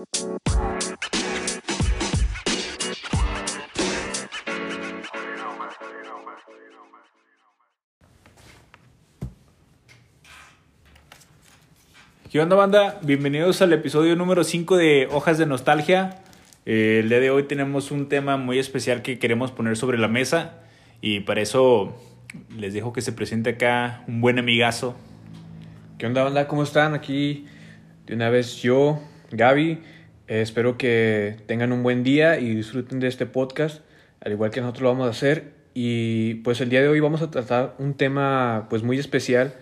[0.00, 0.06] ¿Qué
[12.40, 12.98] onda, banda?
[13.02, 16.22] Bienvenidos al episodio número 5 de Hojas de Nostalgia.
[16.64, 20.08] Eh, el día de hoy tenemos un tema muy especial que queremos poner sobre la
[20.08, 20.60] mesa
[21.02, 21.94] y para eso
[22.56, 24.96] les dejo que se presente acá un buen amigazo.
[25.98, 26.48] ¿Qué onda, banda?
[26.48, 26.94] ¿Cómo están?
[26.94, 27.44] Aquí
[28.06, 28.98] de una vez yo,
[29.32, 29.78] Gaby.
[30.28, 33.82] Eh, espero que tengan un buen día y disfruten de este podcast,
[34.20, 35.52] al igual que nosotros lo vamos a hacer.
[35.74, 39.54] Y pues el día de hoy vamos a tratar un tema pues muy especial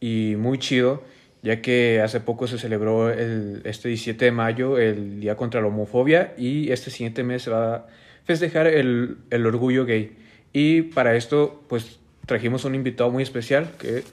[0.00, 1.02] y muy chido
[1.42, 5.68] ya que hace poco se celebró el, este 17 de mayo el Día contra la
[5.68, 7.86] Homofobia y este siguiente mes se va a
[8.24, 10.16] festejar el, el orgullo gay.
[10.52, 14.04] Y para esto, pues trajimos un invitado muy especial que,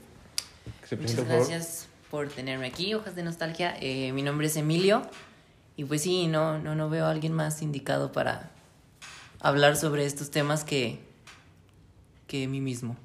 [0.86, 1.87] se presenta, Muchas gracias por...
[2.34, 3.76] tenerme aquí, Hojas de Nostalgia.
[3.82, 5.04] Eh, mi nombre es Emilio
[5.76, 8.50] y pues sí, no, no, no veo a alguien más indicado para
[9.40, 11.00] hablar sobre estos temas que,
[12.28, 12.98] que mí mismo.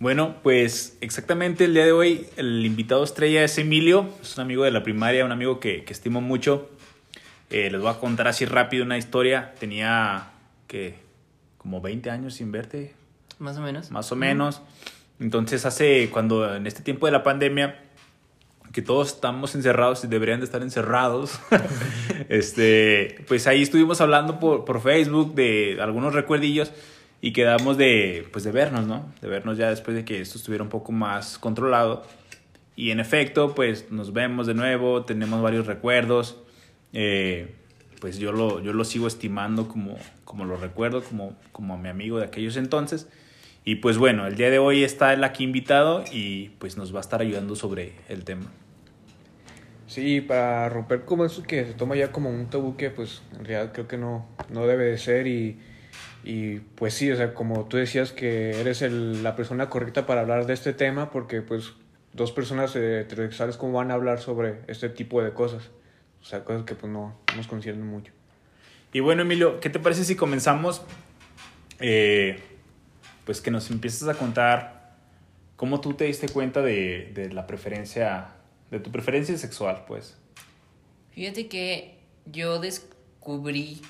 [0.00, 4.64] Bueno, pues exactamente el día de hoy el invitado estrella es Emilio, es un amigo
[4.64, 6.68] de la primaria, un amigo que, que estimo mucho.
[7.50, 9.54] Eh, les voy a contar así rápido una historia.
[9.60, 10.30] Tenía
[10.66, 10.98] que
[11.58, 12.94] como 20 años sin verte.
[13.38, 13.90] Más o menos.
[13.90, 14.62] Más o menos.
[15.22, 17.78] Entonces hace cuando en este tiempo de la pandemia
[18.72, 21.38] que todos estamos encerrados y deberían de estar encerrados.
[22.28, 26.72] este, pues ahí estuvimos hablando por, por Facebook de algunos recuerdillos
[27.20, 29.12] y quedamos de, pues de vernos, ¿no?
[29.20, 32.02] De vernos ya después de que esto estuviera un poco más controlado.
[32.74, 36.38] Y en efecto, pues nos vemos de nuevo, tenemos varios recuerdos.
[36.94, 37.54] Eh,
[38.00, 41.90] pues yo lo, yo lo sigo estimando como, como lo recuerdo, como, como a mi
[41.90, 43.06] amigo de aquellos entonces.
[43.64, 46.98] Y pues bueno, el día de hoy está él aquí invitado y pues nos va
[46.98, 48.50] a estar ayudando sobre el tema.
[49.86, 53.44] Sí, para romper como eso que se toma ya como un tabú que pues en
[53.44, 55.58] realidad creo que no, no debe de ser y
[56.24, 60.20] y pues sí, o sea, como tú decías que eres el, la persona correcta para
[60.20, 61.72] hablar de este tema, porque pues
[62.12, 65.70] dos personas heterosexuales cómo van a hablar sobre este tipo de cosas.
[66.20, 68.12] O sea, cosas que pues no nos conciernen mucho.
[68.92, 70.82] Y bueno, Emilio, ¿qué te parece si comenzamos?
[71.80, 72.40] Eh,
[73.24, 74.96] pues que nos empieces a contar
[75.56, 78.28] cómo tú te diste cuenta de, de la preferencia,
[78.70, 80.16] de tu preferencia sexual, pues.
[81.12, 83.82] Fíjate que yo descubrí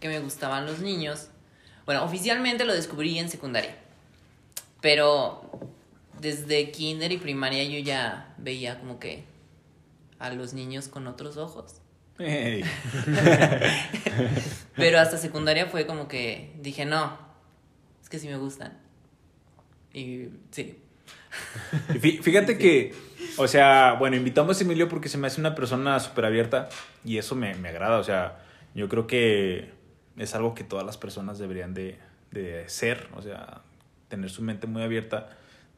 [0.00, 1.28] que me gustaban los niños.
[1.84, 3.76] Bueno, oficialmente lo descubrí en secundaria.
[4.80, 5.42] Pero
[6.20, 9.24] desde kinder y primaria yo ya veía como que
[10.18, 11.76] a los niños con otros ojos.
[14.76, 17.16] Pero hasta secundaria fue como que dije, no,
[18.10, 18.76] que sí me gustan.
[19.94, 20.78] Y sí.
[22.00, 22.92] Fíjate que,
[23.38, 26.68] o sea, bueno, invitamos a Emilio porque se me hace una persona súper abierta
[27.04, 27.98] y eso me, me agrada.
[27.98, 28.44] O sea,
[28.74, 29.70] yo creo que
[30.16, 31.98] es algo que todas las personas deberían de,
[32.32, 33.62] de ser, o sea,
[34.08, 35.28] tener su mente muy abierta,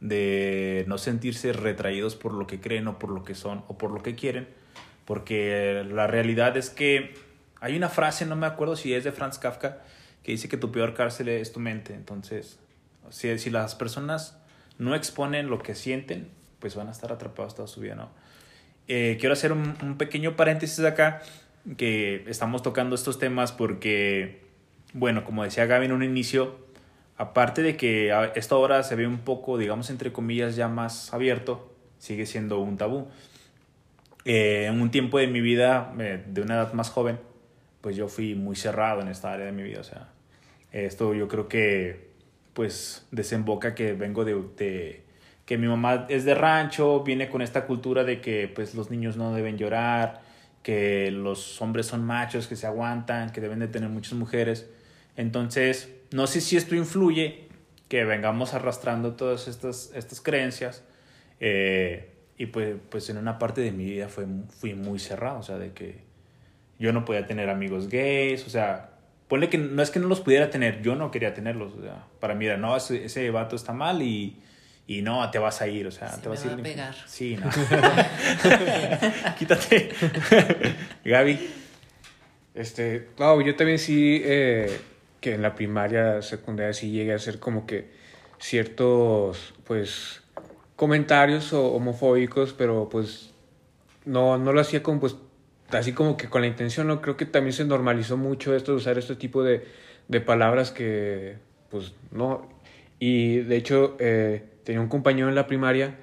[0.00, 3.92] de no sentirse retraídos por lo que creen o por lo que son o por
[3.92, 4.48] lo que quieren,
[5.04, 7.15] porque la realidad es que
[7.60, 9.82] hay una frase, no me acuerdo si es de Franz Kafka,
[10.22, 12.59] que dice que tu peor cárcel es tu mente, entonces,
[13.10, 14.38] si, si las personas
[14.78, 16.28] no exponen lo que sienten,
[16.59, 18.10] pues van a estar atrapados toda su vida, ¿no?
[18.88, 21.22] Eh, quiero hacer un, un pequeño paréntesis acá
[21.77, 24.43] que estamos tocando estos temas porque,
[24.93, 26.56] bueno, como decía Gaby en un inicio,
[27.16, 31.72] aparte de que esta hora se ve un poco, digamos, entre comillas, ya más abierto,
[31.99, 33.09] sigue siendo un tabú.
[34.25, 37.19] Eh, en un tiempo de mi vida, eh, de una edad más joven,
[37.82, 39.81] pues yo fui muy cerrado en esta área de mi vida.
[39.81, 40.09] O sea,
[40.72, 42.09] esto yo creo que,
[42.54, 45.03] pues, desemboca que vengo de, de
[45.44, 49.16] que mi mamá es de rancho, viene con esta cultura de que, pues, los niños
[49.16, 50.22] no deben llorar,
[50.62, 54.71] que los hombres son machos, que se aguantan, que deben de tener muchas mujeres.
[55.16, 57.48] Entonces, no sé si esto influye
[57.88, 60.84] que vengamos arrastrando todas estas, estas creencias.
[61.41, 65.42] Eh, y pues, pues en una parte de mi vida fue, fui muy cerrado, o
[65.42, 66.11] sea, de que
[66.78, 68.91] yo no podía tener amigos gays, o sea,
[69.28, 72.04] ponle que no es que no los pudiera tener, yo no quería tenerlos, o sea,
[72.21, 74.36] para mí era, no, ese, ese vato está mal y
[74.86, 76.53] y no, te vas a ir, o sea, te vas a ir.
[76.53, 76.95] a pegar.
[77.07, 77.48] Sí, no.
[79.39, 79.91] Quítate.
[81.04, 81.51] Gaby.
[82.54, 84.80] Este, no, yo también sí, eh,
[85.21, 87.91] que en la primaria, secundaria sí llegué a hacer como que
[88.39, 90.21] ciertos, pues,
[90.77, 93.30] comentarios homofóbicos, pero pues
[94.04, 95.16] no, no lo hacía como, pues,
[95.72, 98.78] así como que con la intención, no creo que también se normalizó mucho esto de
[98.78, 99.65] usar este tipo de,
[100.09, 101.36] de palabras que,
[101.71, 102.48] pues, no,
[102.98, 105.97] y de hecho, eh, tenía un compañero en la primaria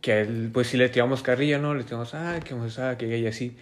[0.00, 1.74] que a él, pues sí le tiramos carrilla, ¿no?
[1.74, 3.56] Le tiramos, ah, que ah, que gay, así.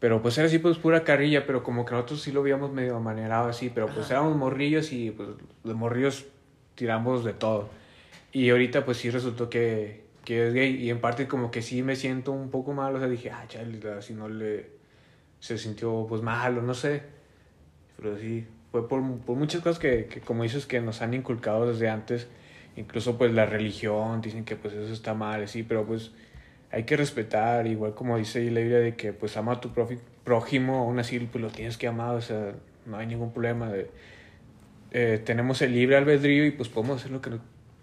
[0.00, 2.96] Pero pues era así, pues pura carrilla, pero como que nosotros sí lo veíamos medio
[2.96, 5.28] amanerado así, pero pues éramos morrillos y pues
[5.64, 6.26] los morrillos
[6.74, 7.68] tiramos de todo.
[8.32, 11.82] Y ahorita pues sí resultó que, que es gay y en parte como que sí
[11.82, 14.70] me siento un poco mal, o sea, dije, ah, chale, si no le...
[15.40, 17.02] se sintió pues malo, no sé.
[17.96, 21.66] Pero sí, fue por, por muchas cosas que, que, como dices, que nos han inculcado
[21.66, 22.28] desde antes.
[22.76, 26.10] Incluso pues la religión, dicen que pues eso está mal, sí, pero pues
[26.70, 29.70] hay que respetar, igual como dice la Biblia de que pues ama a tu
[30.24, 32.54] prójimo, aún así pues lo tienes que amar, o sea,
[32.84, 33.70] no hay ningún problema.
[33.70, 33.90] De,
[34.90, 37.30] eh, tenemos el libre albedrío y pues podemos hacer lo que,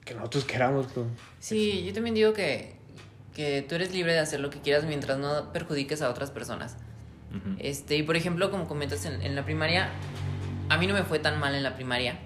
[0.05, 0.87] que nosotros queramos.
[0.93, 1.07] Pues.
[1.39, 2.75] Sí, yo también digo que,
[3.33, 6.77] que tú eres libre de hacer lo que quieras mientras no perjudiques a otras personas.
[7.59, 9.89] Este, y por ejemplo, como comentas en, la primaria,
[10.69, 12.19] a mí no me fue tan mal en la primaria,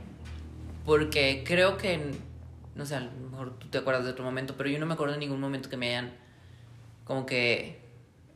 [0.86, 2.12] porque creo que,
[2.75, 4.94] no sé, a lo mejor tú te acuerdas de otro momento, pero yo no me
[4.94, 6.13] acuerdo de ningún momento que me hayan
[7.06, 7.80] como que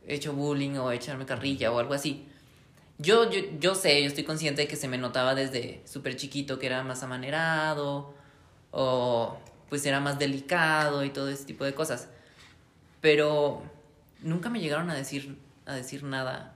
[0.06, 2.26] hecho bullying o echarme carrilla o algo así.
[2.98, 6.58] Yo, yo, yo sé, yo estoy consciente de que se me notaba desde súper chiquito
[6.58, 8.14] que era más amanerado
[8.70, 9.36] o
[9.68, 12.08] pues era más delicado y todo ese tipo de cosas.
[13.00, 13.62] Pero
[14.20, 15.36] nunca me llegaron a decir,
[15.66, 16.54] a decir nada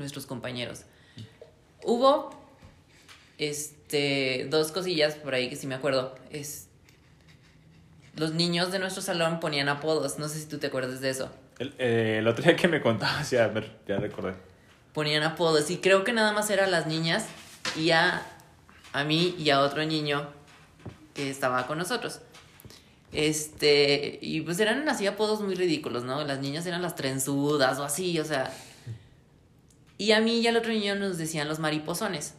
[0.00, 0.82] nuestros compañeros.
[1.84, 2.30] Hubo
[3.38, 6.14] este, dos cosillas por ahí que sí me acuerdo.
[6.30, 6.68] Es,
[8.16, 10.18] los niños de nuestro salón ponían apodos.
[10.18, 11.30] No sé si tú te acuerdas de eso.
[11.58, 13.52] El, eh, otro día que me contabas, ya,
[13.86, 14.34] ya recordé.
[14.92, 17.26] Ponían apodos y creo que nada más eran las niñas
[17.76, 18.22] y a,
[18.92, 20.28] a mí y a otro niño
[21.14, 22.20] que estaba con nosotros.
[23.12, 26.22] Este, y pues eran así apodos muy ridículos, ¿no?
[26.24, 28.52] Las niñas eran las trenzudas o así, o sea.
[30.00, 32.32] Y a mí y al otro niño nos decían los mariposones.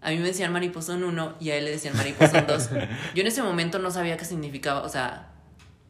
[0.00, 2.70] A mí me decían mariposón 1 y a él le decían mariposón 2.
[3.14, 5.28] Yo en ese momento no sabía qué significaba, o sea,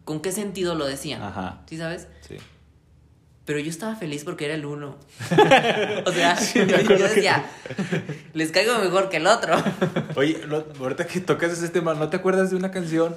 [0.04, 1.22] con qué sentido lo decían.
[1.22, 1.60] Ajá.
[1.66, 2.08] ¿Sí sabes?
[2.28, 2.38] Sí.
[3.44, 4.96] Pero yo estaba feliz porque era el uno.
[6.06, 7.44] o sea, yo, decía,
[8.34, 9.54] les caigo mejor que el otro.
[10.16, 10.40] Oye,
[10.80, 13.14] ahorita que tocas ese tema, ¿no te acuerdas de una canción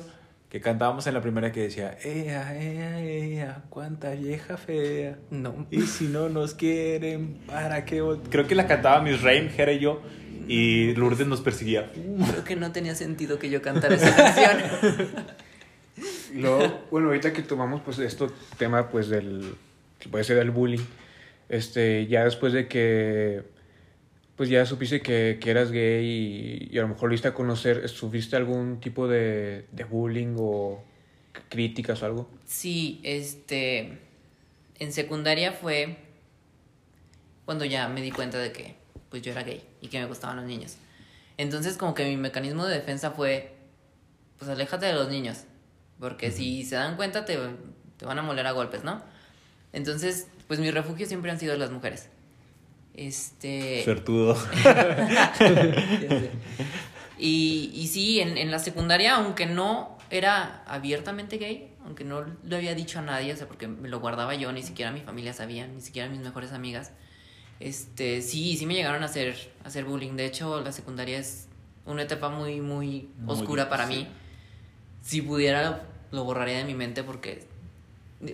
[0.53, 5.17] que cantábamos en la primera que decía, ea, ea, ea, cuánta vieja fea?
[5.31, 5.65] No.
[5.71, 8.03] Y si no nos quieren, ¿para qué?
[8.29, 10.03] Creo que la cantaba Miss Rain, Jera y yo.
[10.47, 11.91] Y Lourdes nos perseguía.
[11.91, 15.25] Creo que no tenía sentido que yo cantara esa canción.
[16.35, 19.55] Luego, bueno, ahorita que tomamos pues esto tema pues del
[19.97, 20.85] que puede ser del bullying,
[21.49, 23.41] este, ya después de que
[24.35, 27.87] pues ya supiste que, que eras gay y, a lo mejor lo viste a conocer,
[27.87, 30.83] ¿sufriste algún tipo de, de bullying o
[31.49, 32.29] críticas o algo?
[32.45, 33.99] Sí, este,
[34.79, 35.97] en secundaria fue
[37.45, 38.75] cuando ya me di cuenta de que
[39.09, 40.77] pues yo era gay y que me gustaban los niños.
[41.37, 43.55] Entonces como que mi mecanismo de defensa fue,
[44.37, 45.43] pues aléjate de los niños,
[45.99, 47.37] porque si se dan cuenta te,
[47.97, 49.03] te van a moler a golpes, ¿no?
[49.73, 52.09] Entonces, pues mi refugio siempre han sido las mujeres.
[52.93, 53.83] Este...
[53.83, 54.37] Suertudo.
[57.17, 62.55] y, y sí, en, en la secundaria, aunque no era abiertamente gay, aunque no lo
[62.55, 65.33] había dicho a nadie, o sea, porque me lo guardaba yo, ni siquiera mi familia
[65.33, 66.91] sabía, ni siquiera mis mejores amigas
[67.63, 70.17] este, sí, sí me llegaron a hacer, a hacer bullying.
[70.17, 71.47] De hecho, la secundaria es
[71.85, 74.05] una etapa muy, muy, oscura para mí.
[75.01, 77.47] Si pudiera, lo borraría de mi mente porque,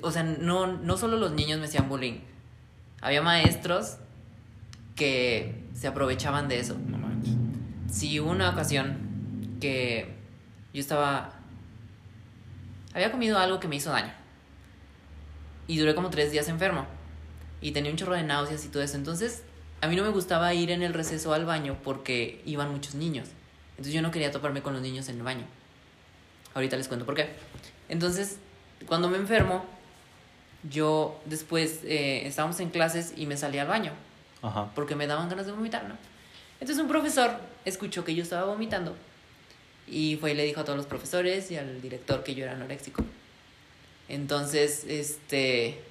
[0.02, 2.22] o sea, no, no solo los niños me hacían bullying.
[3.02, 3.98] Había maestros
[5.00, 6.78] que se aprovechaban de eso.
[6.88, 7.34] No manches.
[7.90, 10.14] Sí, hubo una ocasión que
[10.74, 11.34] yo estaba...
[12.94, 14.12] Había comido algo que me hizo daño.
[15.68, 16.86] Y duré como tres días enfermo
[17.62, 18.98] y tenía un chorro de náuseas y todo eso.
[18.98, 19.44] Entonces,
[19.80, 23.30] a mí no me gustaba ir en el receso al baño porque iban muchos niños.
[23.72, 25.46] Entonces yo no quería toparme con los niños en el baño.
[26.56, 27.30] Ahorita les cuento por qué.
[27.88, 28.38] Entonces,
[28.86, 29.64] cuando me enfermo,
[30.70, 33.94] yo después eh, estábamos en clases y me salí al baño.
[34.42, 34.72] Ajá.
[34.76, 35.96] Porque me daban ganas de vomitar, ¿no?
[36.60, 37.32] Entonces un profesor
[37.66, 38.96] escuchó que yo estaba vomitando
[39.88, 42.54] y fue y le dijo a todos los profesores y al director que yo era
[42.54, 43.04] anoréxico.
[44.08, 45.82] Entonces, este,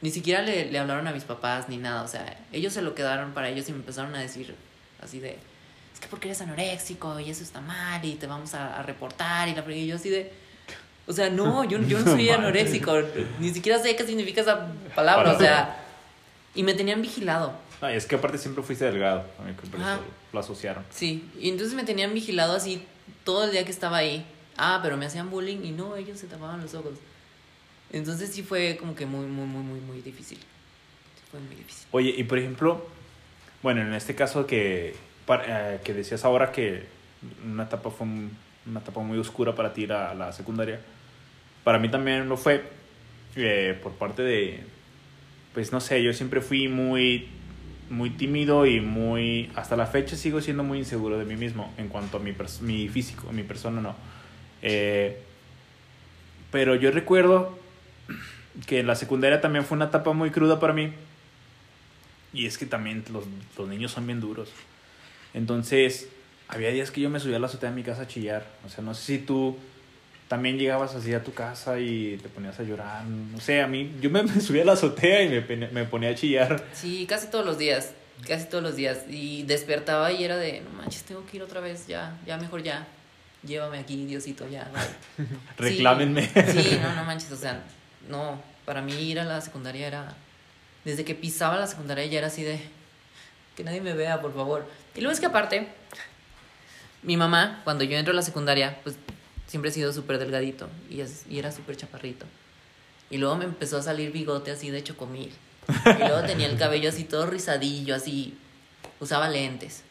[0.00, 2.94] ni siquiera le, le, hablaron a mis papás ni nada, o sea, ellos se lo
[2.94, 4.54] quedaron para ellos y me empezaron a decir
[5.02, 5.38] así de,
[5.92, 9.54] es que porque eres anoréxico y eso está mal y te vamos a, reportar y
[9.54, 10.32] la y yo así de,
[11.06, 12.94] o sea, no, yo, yo no soy anoréxico,
[13.38, 15.85] ni siquiera sé qué significa esa palabra, o sea,
[16.56, 17.52] y me tenían vigilado.
[17.80, 19.24] Ay, es que aparte siempre fuiste delgado,
[20.32, 20.84] lo asociaron.
[20.90, 22.82] Sí, y entonces me tenían vigilado así
[23.22, 24.26] todo el día que estaba ahí.
[24.56, 26.94] Ah, pero me hacían bullying y no, ellos se tapaban los ojos.
[27.92, 30.38] Entonces sí fue como que muy, muy, muy, muy, muy difícil.
[31.30, 31.86] fue muy difícil.
[31.92, 32.86] Oye, y por ejemplo,
[33.62, 34.96] bueno, en este caso que,
[35.28, 36.86] eh, que decías ahora que
[37.44, 38.06] una etapa fue
[38.66, 40.80] una etapa muy oscura para ti la, la secundaria,
[41.62, 42.64] para mí también lo fue
[43.36, 44.64] eh, por parte de,
[45.56, 47.28] pues no sé, yo siempre fui muy,
[47.88, 51.88] muy tímido y muy, hasta la fecha sigo siendo muy inseguro de mí mismo en
[51.88, 53.96] cuanto a mi, mi físico, mi persona no.
[54.60, 55.18] Eh,
[56.50, 57.58] pero yo recuerdo
[58.66, 60.92] que la secundaria también fue una etapa muy cruda para mí.
[62.34, 63.24] Y es que también los,
[63.56, 64.50] los niños son bien duros.
[65.32, 66.10] Entonces,
[66.48, 68.46] había días que yo me subía a la azotea de mi casa a chillar.
[68.66, 69.56] O sea, no sé si tú
[70.28, 73.04] también llegabas así a tu casa y te ponías a llorar.
[73.04, 76.10] No sé, a mí, yo me, me subía a la azotea y me, me ponía
[76.10, 76.64] a chillar.
[76.72, 77.92] Sí, casi todos los días,
[78.26, 79.04] casi todos los días.
[79.08, 82.62] Y despertaba y era de, no manches, tengo que ir otra vez, ya, ya mejor
[82.62, 82.86] ya.
[83.42, 84.68] Llévame aquí, Diosito, ya.
[84.72, 85.26] bye".
[85.58, 86.26] Reclámenme.
[86.26, 87.62] Sí, sí, no, no manches, o sea,
[88.08, 90.14] no, para mí ir a la secundaria era,
[90.84, 92.60] desde que pisaba la secundaria ya era así de,
[93.56, 94.66] que nadie me vea, por favor.
[94.96, 95.68] Y luego es que aparte,
[97.02, 98.96] mi mamá, cuando yo entro a la secundaria, pues
[99.56, 101.00] siempre he sido súper delgadito y,
[101.38, 102.26] era súper chaparrito.
[103.08, 105.32] Y luego me empezó a salir bigote así de chocomil.
[105.86, 108.36] Y luego tenía el cabello así todo rizadillo, así,
[109.00, 109.82] usaba lentes.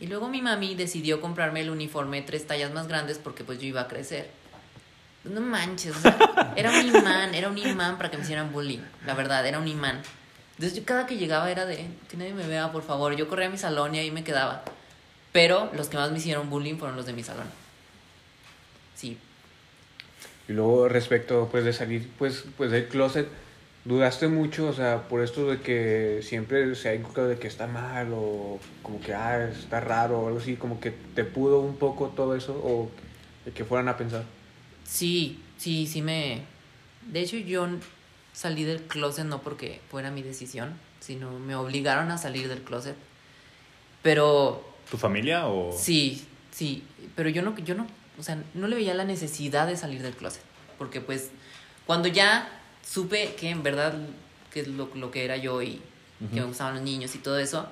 [0.00, 3.66] Y luego mi mami decidió comprarme el uniforme tres tallas más grandes porque pues yo
[3.66, 4.28] iba a crecer.
[5.22, 5.94] No manches,
[6.56, 9.68] era un imán, era un imán para que me hicieran bullying, la verdad, era un
[9.68, 10.02] imán.
[10.56, 13.14] Entonces yo cada que llegaba era de, que nadie me vea, por favor.
[13.14, 14.64] Yo corría a mi salón y ahí me quedaba.
[15.30, 17.46] Pero los que más me hicieron bullying fueron los de mi salón.
[18.96, 19.16] Sí.
[20.48, 23.28] Y luego respecto pues de salir pues pues del closet,
[23.84, 27.68] dudaste mucho, o sea, por esto de que siempre se ha inculcado de que está
[27.68, 31.76] mal o como que ah, está raro o algo así, como que te pudo un
[31.76, 32.90] poco todo eso o
[33.44, 34.24] de que fueran a pensar.
[34.84, 36.42] Sí, sí, sí me...
[37.02, 37.68] De hecho, yo
[38.32, 42.96] salí del closet no porque fuera mi decisión, sino me obligaron a salir del closet.
[44.02, 45.72] Pero ¿Tu familia o...?
[45.72, 46.84] sí, sí,
[47.14, 47.86] pero yo no, yo no,
[48.18, 50.42] o sea, no le veía la necesidad de salir del closet.
[50.78, 51.30] Porque pues,
[51.86, 52.48] cuando ya
[52.86, 53.94] supe que en verdad
[54.52, 55.80] que es lo, lo que era yo y
[56.32, 57.68] que me gustaban los niños y todo eso,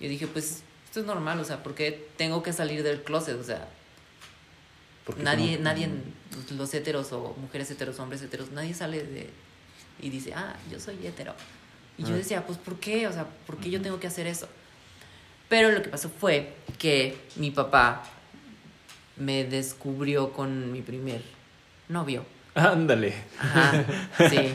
[0.00, 3.38] yo dije, pues, esto es normal, o sea, ¿por qué tengo que salir del closet?
[3.40, 3.68] O sea,
[5.04, 5.88] Porque nadie, no- nadie,
[6.56, 9.30] los heteros o mujeres heteros, hombres heteros, nadie sale de
[10.00, 11.34] y dice, ah, yo soy hetero.
[11.98, 12.16] Y yo Ah.
[12.16, 13.06] decía, pues, ¿por qué?
[13.06, 14.48] O sea, ¿por qué yo tengo que hacer eso?
[15.48, 18.02] Pero lo que pasó fue que mi papá
[19.22, 21.22] me descubrió con mi primer
[21.88, 22.24] novio.
[22.54, 23.14] Ándale.
[23.38, 23.84] Ajá,
[24.30, 24.52] sí.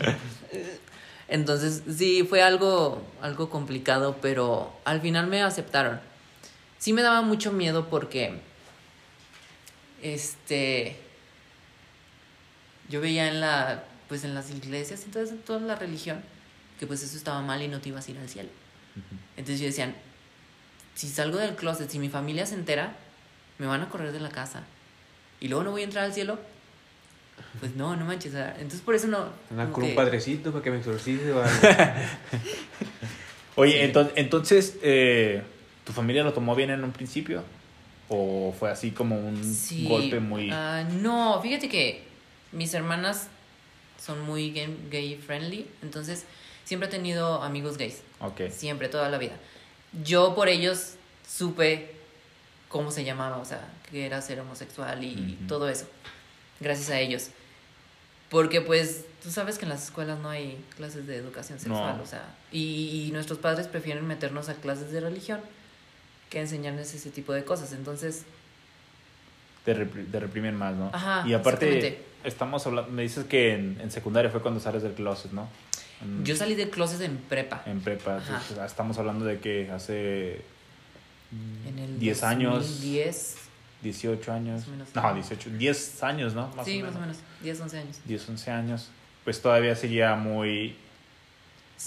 [1.28, 6.00] Entonces, sí, fue algo, algo complicado, pero al final me aceptaron.
[6.78, 8.40] Sí me daba mucho miedo porque,
[10.02, 10.96] este,
[12.88, 16.24] yo veía en la, pues en las iglesias y toda, toda la religión,
[16.80, 18.50] que pues eso estaba mal y no te ibas a ir al cielo.
[19.36, 19.94] Entonces yo decía,
[20.96, 22.96] si salgo del closet, si mi familia se entera,
[23.60, 24.64] me van a correr de la casa.
[25.40, 26.40] Y luego no voy a entrar al cielo.
[27.60, 28.34] Pues no, no manches.
[28.34, 29.30] Entonces por eso no...
[29.72, 31.32] Con un padrecito para que me exorcice.
[33.56, 33.78] Oye, Sí.
[33.80, 35.42] entonces, entonces eh,
[35.84, 37.44] ¿tu familia lo tomó bien en un principio?
[38.10, 40.50] ¿O fue así como un Sí, golpe muy...
[40.52, 42.04] ah, no, fíjate que
[42.52, 43.28] mis hermanas
[44.04, 46.26] son muy gay, gay friendly, entonces
[46.64, 48.42] siempre he tenido amigos gays, ok.
[48.52, 49.34] siempre, toda la vida.
[50.04, 50.94] Yo por ellos
[51.28, 51.96] supe
[52.70, 55.86] cómo se llamaba, o sea, que era ser homosexual y todo eso,
[56.60, 57.30] gracias a ellos.
[58.30, 62.04] Porque pues tú sabes que en las escuelas no hay clases de educación sexual, No.
[62.04, 65.40] o sea, y, y nuestros padres prefieren meternos a clases de religión
[66.30, 67.72] que enseñarles ese tipo de cosas.
[67.72, 68.24] Entonces,
[69.64, 70.90] Te, repri- te reprimen más, ¿no?
[70.94, 74.94] Ajá, Y aparte, estamos hablando, me dices que en, en secundaria fue cuando sales del
[74.94, 75.48] closet, ¿no?
[76.02, 77.64] En, yo salí del closet en prepa.
[77.66, 78.18] en prepa.
[78.18, 78.42] Ajá.
[78.42, 80.42] entonces, estamos hablando de que hace
[81.68, 83.36] En el 10 años, 2010.
[83.84, 84.60] 18 años.
[84.62, 84.88] Más o menos.
[84.96, 86.48] No, 18, 10 años, ¿no?
[86.56, 87.18] Más sí, o más o menos.
[87.44, 87.98] 10, 11 años.
[88.06, 88.88] 10, 11 años.
[89.24, 90.76] Pues todavía seguía muy,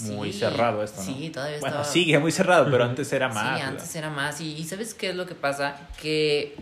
[0.01, 1.05] muy Sí, cerrado esto, ¿no?
[1.07, 1.91] Sí, todavía Bueno, estaba.
[1.93, 3.37] sigue muy cerrado, pero antes era más.
[3.37, 3.67] Sí, ¿verdad?
[3.67, 4.41] antes era más.
[4.41, 5.75] Y, y ¿sabes qué es lo que pasa?
[6.01, 6.55] Que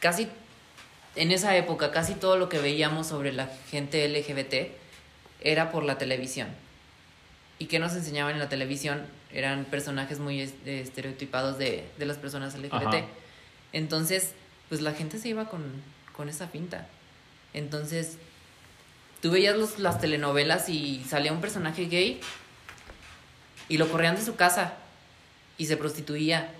[0.00, 0.28] casi
[1.16, 4.72] en esa época, casi todo lo que veíamos sobre la gente LGBT
[5.40, 6.48] era por la televisión.
[7.58, 9.02] ¿Y qué nos enseñaban en la televisión?
[9.32, 12.72] Eran personajes muy es- estereotipados de, de las personas LGBT.
[12.74, 13.04] Ajá.
[13.72, 14.32] Entonces,
[14.68, 15.62] pues la gente se iba con,
[16.16, 16.86] con esa finta.
[17.54, 18.16] Entonces,
[19.20, 22.20] tú veías los, las telenovelas y salía un personaje gay
[23.68, 24.74] y lo corrían de su casa
[25.58, 26.50] y se prostituía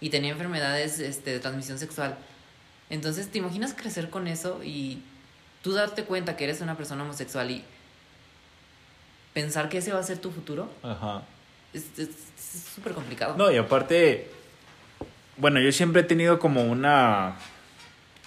[0.00, 2.16] y tenía enfermedades este, de transmisión sexual.
[2.90, 5.02] Entonces, ¿te imaginas crecer con eso y
[5.62, 7.64] tú darte cuenta que eres una persona homosexual y
[9.34, 10.70] pensar que ese va a ser tu futuro?
[10.82, 11.22] Ajá.
[11.72, 11.84] Es
[12.74, 13.36] súper complicado.
[13.36, 14.30] No, y aparte,
[15.36, 17.36] bueno, yo siempre he tenido como una...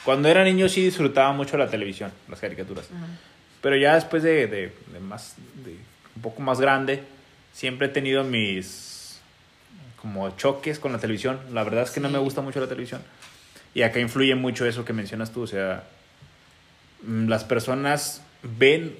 [0.03, 2.87] Cuando era niño sí disfrutaba mucho la televisión, las caricaturas.
[3.61, 5.75] Pero ya después de, de, de más, de
[6.15, 7.03] un poco más grande,
[7.53, 9.19] siempre he tenido mis
[10.01, 11.39] como choques con la televisión.
[11.51, 13.01] La verdad es que no me gusta mucho la televisión.
[13.73, 15.41] Y acá influye mucho eso que mencionas tú.
[15.41, 15.83] O sea,
[17.03, 18.95] mm, las personas ven,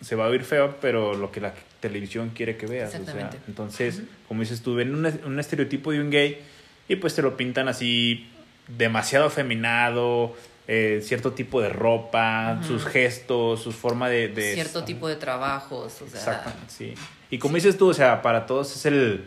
[0.00, 2.94] se va a oír feo, pero lo que la televisión quiere que veas.
[2.94, 6.40] o sea, entonces, como dices tú, ven un, un estereotipo de un gay
[6.88, 8.30] y pues te lo pintan así
[8.68, 10.34] demasiado afeminado,
[10.68, 14.28] eh, cierto tipo de ropa, sus gestos, su forma de...
[14.28, 16.18] de Cierto tipo de trabajos, o sea...
[16.18, 16.94] Exactamente, sí.
[17.30, 19.24] Y como dices tú, o sea, para todos es el...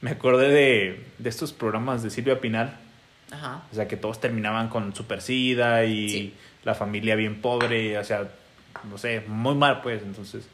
[0.00, 2.76] Me acordé de, de estos programas de Silvia Pinal,
[3.30, 3.62] Ajá.
[3.70, 6.34] o sea, que todos terminaban con super sida y Sí.
[6.64, 8.28] la familia bien pobre, o sea,
[8.90, 10.02] no sé, muy mal, pues.
[10.02, 10.46] Entonces,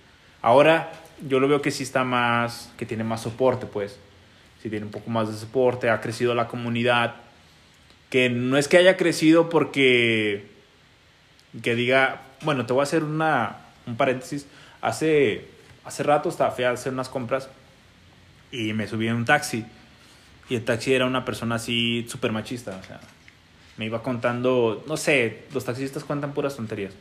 [0.43, 0.93] ahora
[1.27, 3.99] yo lo veo que sí está más, que tiene más soporte, pues.
[4.63, 7.15] Sí tiene un poco más de soporte, ha crecido la comunidad.
[8.11, 10.47] Que no es que haya crecido porque.
[11.63, 12.23] que diga.
[12.43, 13.57] Bueno, te voy a hacer una,
[13.87, 14.47] un paréntesis.
[14.81, 15.47] Hace,
[15.85, 17.49] hace rato estaba, fui a hacer unas compras
[18.51, 19.65] y me subí en un taxi.
[20.49, 23.01] Y el taxi era una persona así súper machista, o sea,
[23.77, 26.93] me iba contando, no sé, los taxistas cuentan puras tonterías.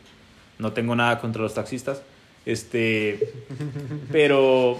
[0.58, 2.02] No tengo nada contra los taxistas,
[2.46, 3.34] este,
[4.12, 4.80] pero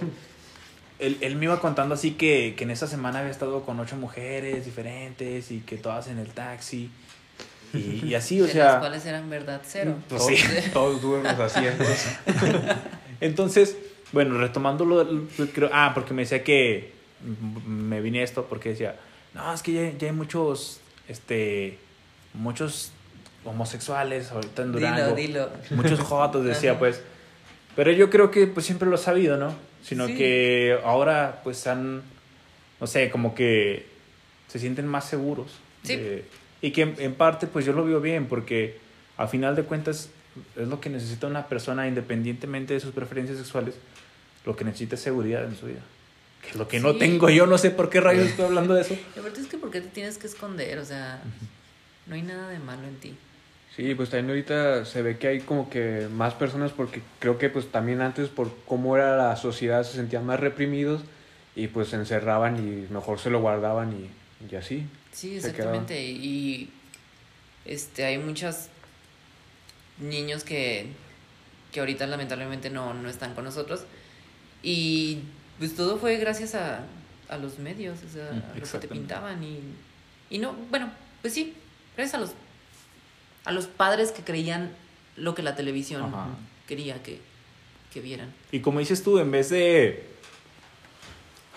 [1.00, 3.96] él, él me iba contando así que, que en esa semana había estado con ocho
[3.98, 6.90] mujeres diferentes y que todas en el taxi.
[7.74, 8.66] Y, y así, o de sea...
[8.66, 9.96] las cuales eran verdad cero.
[10.10, 10.36] Pues sí.
[10.74, 11.62] Todos duermos así.
[13.22, 13.78] entonces.
[14.12, 16.92] Bueno, retomando lo, lo- creo, ah, porque me decía que
[17.66, 18.98] me vine esto porque decía,
[19.34, 21.78] no, es que ya, ya hay muchos, este,
[22.34, 22.92] muchos
[23.46, 25.16] homosexuales ahorita en Durango.
[25.16, 25.50] Dilo, dilo.
[25.82, 26.80] Muchos jotos, decía Ajá.
[26.80, 27.02] pues.
[27.76, 29.54] Pero yo creo que pues siempre lo he sabido, ¿no?
[29.84, 30.16] Sino Sí.
[30.16, 32.02] que ahora pues han,
[32.80, 33.86] no sé, como que
[34.48, 35.52] se sienten más seguros.
[35.84, 35.96] Sí.
[35.96, 36.26] de-
[36.64, 38.78] y que en, en parte pues yo lo veo bien porque
[39.18, 40.10] a final de cuentas
[40.56, 43.74] es lo que necesita una persona independientemente de sus preferencias sexuales,
[44.46, 45.82] lo que necesita es seguridad en su vida.
[46.44, 48.82] Que es lo que no tengo yo, no sé por qué rayos estoy hablando de
[48.82, 48.96] eso.
[49.16, 50.78] Y aparte es que ¿por qué te tienes que esconder?
[50.78, 51.22] O sea,
[52.06, 53.16] no hay nada de malo en ti.
[53.82, 57.50] Sí, pues también ahorita se ve que hay como que más personas porque creo que
[57.50, 61.02] pues también antes por cómo era la sociedad se sentían más reprimidos
[61.56, 64.86] y pues se encerraban y mejor se lo guardaban y, y así.
[65.12, 66.00] Sí, exactamente.
[66.00, 66.70] Y
[67.66, 68.68] este hay muchos
[69.98, 70.86] niños que,
[71.72, 73.86] que ahorita lamentablemente no, no están con nosotros.
[74.62, 75.22] Y
[75.58, 76.84] pues todo fue gracias a,
[77.30, 79.44] a los medios, o sea, a lo que te pintaban.
[79.44, 79.60] Y,
[80.30, 80.92] y no, bueno,
[81.24, 81.56] pues sí,
[81.98, 82.36] gracias a los,
[83.46, 84.72] a los padres que creían
[85.18, 86.28] lo que la televisión Ajá.
[86.68, 87.20] quería que,
[87.94, 88.34] que vieran.
[88.52, 90.08] Y como dices tú, en vez de.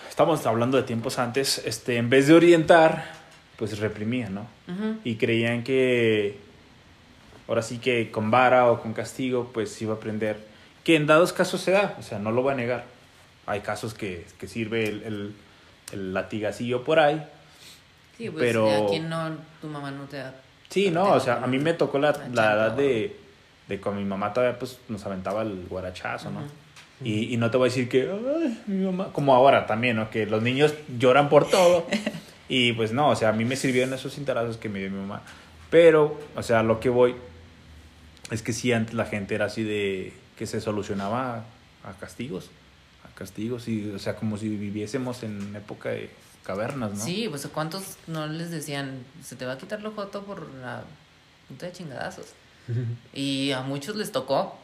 [0.09, 3.11] Estamos hablando de tiempos antes, este, en vez de orientar,
[3.57, 4.47] pues reprimían, ¿no?
[5.03, 6.39] Y creían que.
[7.47, 10.37] Ahora sí que con vara o con castigo, pues iba a aprender.
[10.83, 12.85] Que en dados casos se da, o sea, no lo voy a negar.
[13.45, 15.35] Hay casos que, que sirve el, el,
[15.91, 17.23] el latigacillo por ahí.
[18.17, 20.33] Sí, pues Pero- a quien no, tu mamá no te da
[20.75, 23.15] Sí, no, o sea, a mí me tocó la, Una la edad de,
[23.69, 26.41] de con mi mamá todavía pues nos aventaba el guarachazo, ¿no?
[27.01, 30.09] Y, y no te voy a decir que, ay, mi mamá, como ahora también, ¿no?
[30.09, 31.87] Que los niños lloran por todo.
[32.49, 34.97] y pues no, o sea, a mí me sirvieron esos cintarazos que me dio mi
[34.97, 35.21] mamá.
[35.69, 37.15] Pero, o sea, lo que voy
[38.29, 41.45] es que sí, antes la gente era así de que se solucionaba
[41.85, 42.49] a castigos.
[43.09, 46.09] A castigos, y, o sea, como si viviésemos en época de
[46.45, 47.03] cavernas, ¿no?
[47.03, 50.83] Sí, pues ¿cuántos no les decían, se te va a quitar lo joto por la
[51.47, 52.27] punta de chingadazos?
[53.13, 54.57] Y a muchos les tocó.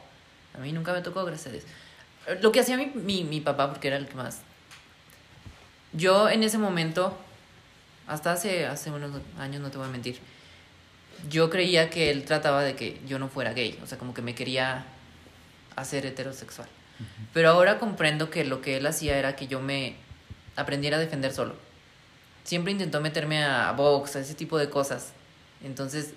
[0.55, 1.63] A mí nunca me tocó, gracias a Dios.
[2.41, 4.39] Lo que hacía mi, mi, mi papá, porque era el que más...
[5.93, 7.17] Yo en ese momento,
[8.07, 10.19] hasta hace, hace unos años, no te voy a mentir,
[11.29, 14.21] yo creía que él trataba de que yo no fuera gay, o sea, como que
[14.21, 14.85] me quería
[15.75, 16.67] hacer heterosexual.
[17.33, 19.95] Pero ahora comprendo que lo que él hacía era que yo me
[20.55, 21.55] aprendiera a defender solo.
[22.43, 25.13] Siempre intentó meterme a box, a ese tipo de cosas.
[25.63, 26.13] Entonces,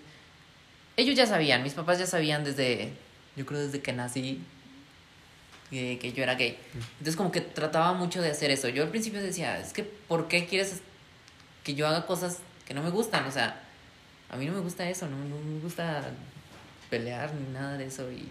[0.97, 2.93] ellos ya sabían, mis papás ya sabían desde,
[3.37, 4.43] yo creo desde que nací,
[5.71, 6.57] que, que yo era gay.
[6.99, 8.69] Entonces, como que trataba mucho de hacer eso.
[8.69, 10.81] Yo al principio decía, es que, ¿por qué quieres
[11.63, 13.27] que yo haga cosas que no me gustan?
[13.27, 13.61] O sea,
[14.31, 16.03] a mí no me gusta eso, no, no me gusta
[16.91, 18.29] pelear ni nada de eso y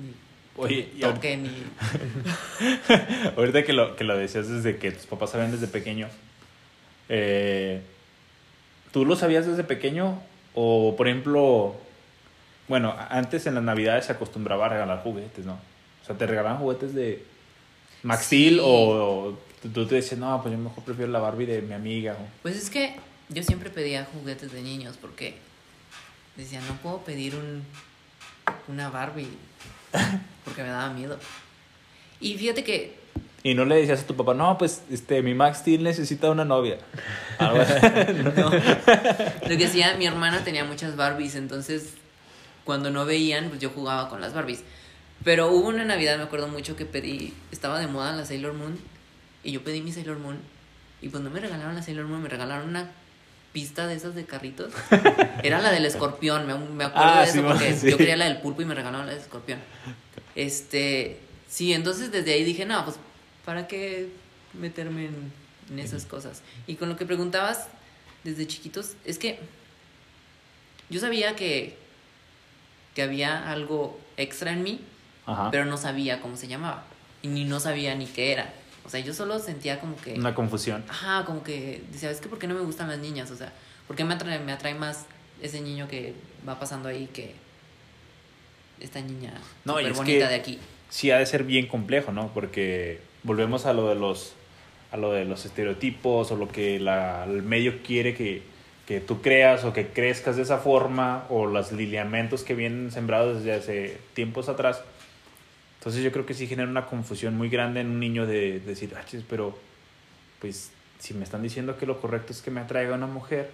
[0.00, 0.14] ni
[0.58, 1.02] Oye, y
[1.36, 1.50] ni...
[3.36, 6.08] Ahorita que lo, que lo decías desde que tus papás sabían desde pequeño,
[7.08, 7.80] eh,
[8.92, 10.20] ¿tú lo sabías desde pequeño?
[10.54, 11.74] O, por ejemplo,
[12.68, 15.54] bueno, antes en las navidades se acostumbraba a regalar juguetes, ¿no?
[16.02, 17.22] O sea, te regalaban juguetes de
[18.02, 18.60] Max Steel Sí.
[18.62, 21.74] o, o tú- tú te decías, no, pues yo mejor prefiero la Barbie de mi
[21.74, 22.12] amiga.
[22.14, 22.94] o- Pues es que
[23.28, 25.34] yo siempre pedía juguetes de niños porque
[26.36, 27.64] decía, no puedo pedir un,
[28.68, 29.28] una Barbie.
[30.44, 31.18] porque me daba miedo.
[32.20, 32.95] Y fíjate que
[33.46, 36.44] Y no le decías a tu papá, no, pues este, mi Max Steel necesita una
[36.44, 36.78] novia.
[37.38, 37.74] Algo así.
[38.36, 38.50] No.
[39.48, 41.92] Lo que hacía, mi hermana tenía muchas Barbies, entonces
[42.64, 44.64] cuando no veían, pues yo jugaba con las Barbies.
[45.22, 48.76] Pero hubo una Navidad, me acuerdo mucho, que pedí, estaba de moda la Sailor Moon,
[49.44, 50.38] y yo pedí mi Sailor Moon,
[51.00, 52.90] y pues no me regalaron la Sailor Moon, me regalaron una
[53.52, 54.72] pista de esas de carritos.
[55.44, 57.90] Era la del escorpión, me, me acuerdo Ah, de eso, sí, porque sí.
[57.92, 59.60] yo quería la del pulpo y me regalaron la del escorpión.
[60.34, 62.96] Este, sí, entonces desde ahí dije, no, pues,
[63.46, 64.10] ¿para qué
[64.52, 65.32] meterme en,
[65.70, 66.42] en esas cosas?
[66.66, 67.68] Y con lo que preguntabas
[68.24, 69.38] desde chiquitos, es que
[70.90, 71.78] yo sabía que,
[72.94, 74.80] que había algo extra en mí,
[75.24, 75.50] Ajá.
[75.50, 76.84] pero no sabía cómo se llamaba.
[77.22, 78.52] Y ni no sabía ni qué era.
[78.84, 80.12] O sea, yo solo sentía como que...
[80.14, 80.84] Una confusión.
[80.88, 83.30] Ajá, como que decía, es que ¿por qué no me gustan las niñas?
[83.30, 83.52] O sea,
[83.88, 85.06] ¿por qué me atrae, me atrae más
[85.42, 86.14] ese niño que
[86.48, 87.34] va pasando ahí que
[88.80, 89.32] esta niña
[89.64, 90.58] No, y súper es bonita que- de aquí?
[90.88, 92.32] sí ha de ser bien complejo, ¿no?
[92.32, 94.34] Porque volvemos a lo de los
[94.92, 98.42] a lo de los estereotipos o lo que la, el medio quiere que,
[98.86, 103.38] que tú creas o que crezcas de esa forma o los lineamientos que vienen sembrados
[103.38, 104.80] desde hace tiempos atrás.
[105.80, 108.94] Entonces yo creo que sí genera una confusión muy grande en un niño de, decir,
[108.96, 109.58] ah, chis, pero
[110.40, 113.50] pues si me están diciendo que lo correcto es que me atraiga una mujer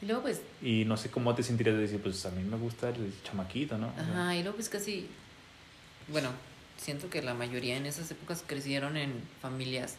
[0.00, 2.56] Y luego pues, y no sé cómo te sentirías de decir, pues a mí me
[2.56, 3.92] gusta el chamaquito, ¿no?
[3.98, 5.08] Ajá, y luego pues casi,
[6.08, 6.30] bueno,
[6.80, 9.12] siento que la mayoría en esas épocas crecieron en
[9.42, 9.96] familias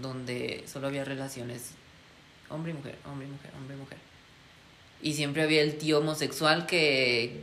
[0.00, 1.72] donde solo había relaciones
[2.48, 3.98] hombre y mujer, hombre y mujer, hombre y mujer.
[5.02, 7.42] Y siempre había el tío homosexual que,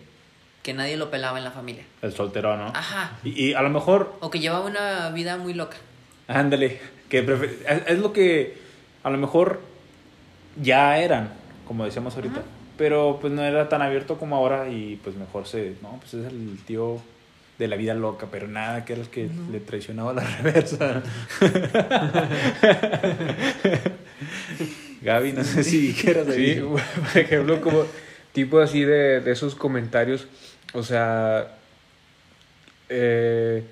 [0.63, 1.83] que nadie lo pelaba en la familia.
[2.01, 2.67] el soltero, ¿no?
[2.67, 3.17] Ajá.
[3.23, 5.77] Y, y a lo mejor O que llevaba una vida muy loca.
[6.27, 8.57] Ándale, que prefe- es, es lo que
[9.03, 9.61] a lo mejor
[10.61, 11.33] ya eran,
[11.67, 12.41] como decíamos ahorita,
[12.77, 16.25] pero pues no era tan abierto como ahora y pues mejor se, no, pues es
[16.25, 17.01] el tío
[17.57, 21.01] de la vida loca, pero nada que era el que le traicionaba a la reversa.
[25.01, 26.63] Gaby, no sé si quieras Sí, decir.
[26.65, 27.85] por ejemplo, como
[28.33, 30.27] tipo así de, de esos comentarios,
[30.73, 31.55] o sea,
[32.89, 33.63] eh,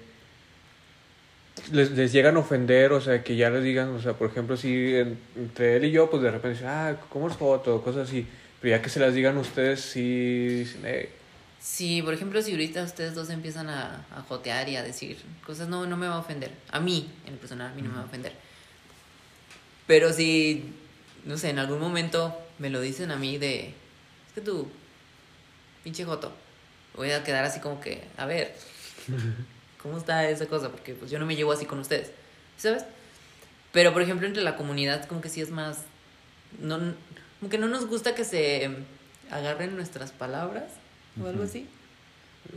[1.71, 4.55] les, les llegan a ofender, o sea, que ya les digan, o sea, por ejemplo,
[4.57, 7.81] si en- entre él y yo, pues de repente dicen, ah, ¿cómo es foto?
[7.81, 8.25] Cosas así,
[8.61, 11.09] pero ya que se las digan ustedes, sí, dicen, "Eh,
[11.65, 15.67] Sí, por ejemplo, si ahorita ustedes dos empiezan a, a jotear y a decir cosas,
[15.67, 16.51] no, no me va a ofender.
[16.71, 18.33] A mí, en el personal, a mí no me va a ofender.
[19.87, 20.75] Pero si,
[21.23, 24.69] no sé, en algún momento me lo dicen a mí de, es que tú,
[25.83, 26.31] pinche joto,
[26.95, 28.55] voy a quedar así como que, a ver,
[29.81, 30.69] ¿cómo está esa cosa?
[30.69, 32.11] Porque pues yo no me llevo así con ustedes,
[32.57, 32.85] ¿sabes?
[33.71, 35.79] Pero, por ejemplo, entre la comunidad como que sí es más,
[36.59, 36.77] no,
[37.39, 38.69] como que no nos gusta que se
[39.31, 40.65] agarren nuestras palabras
[41.21, 41.49] o algo Ujú.
[41.49, 41.67] así.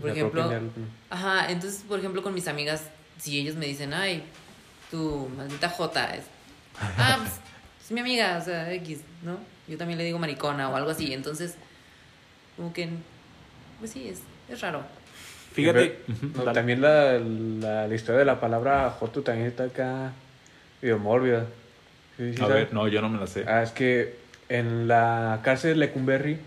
[0.01, 0.71] Por ejemplo, algo".
[1.11, 2.85] Ajá, entonces, por ejemplo, con mis amigas,
[3.19, 4.23] si ellos me dicen, ay,
[4.91, 6.25] tu maldita Jota es.
[6.81, 7.33] Ah, pues,
[7.85, 9.39] es mi amiga, o sea, X, ¿no?
[9.67, 11.55] Yo también le digo maricona o algo así, entonces,
[12.57, 12.89] como que,
[13.79, 14.83] pues sí, es, es raro.
[15.53, 15.99] Fíjate,
[16.35, 20.13] no, también la, la, la historia de la palabra joto también está acá
[20.81, 21.47] medio mórbida.
[22.17, 22.55] ¿Sí, sí a sabes?
[22.67, 23.45] ver, no, yo no me la sé.
[23.49, 24.15] Ah, es que
[24.49, 26.39] en la cárcel de Lecumberri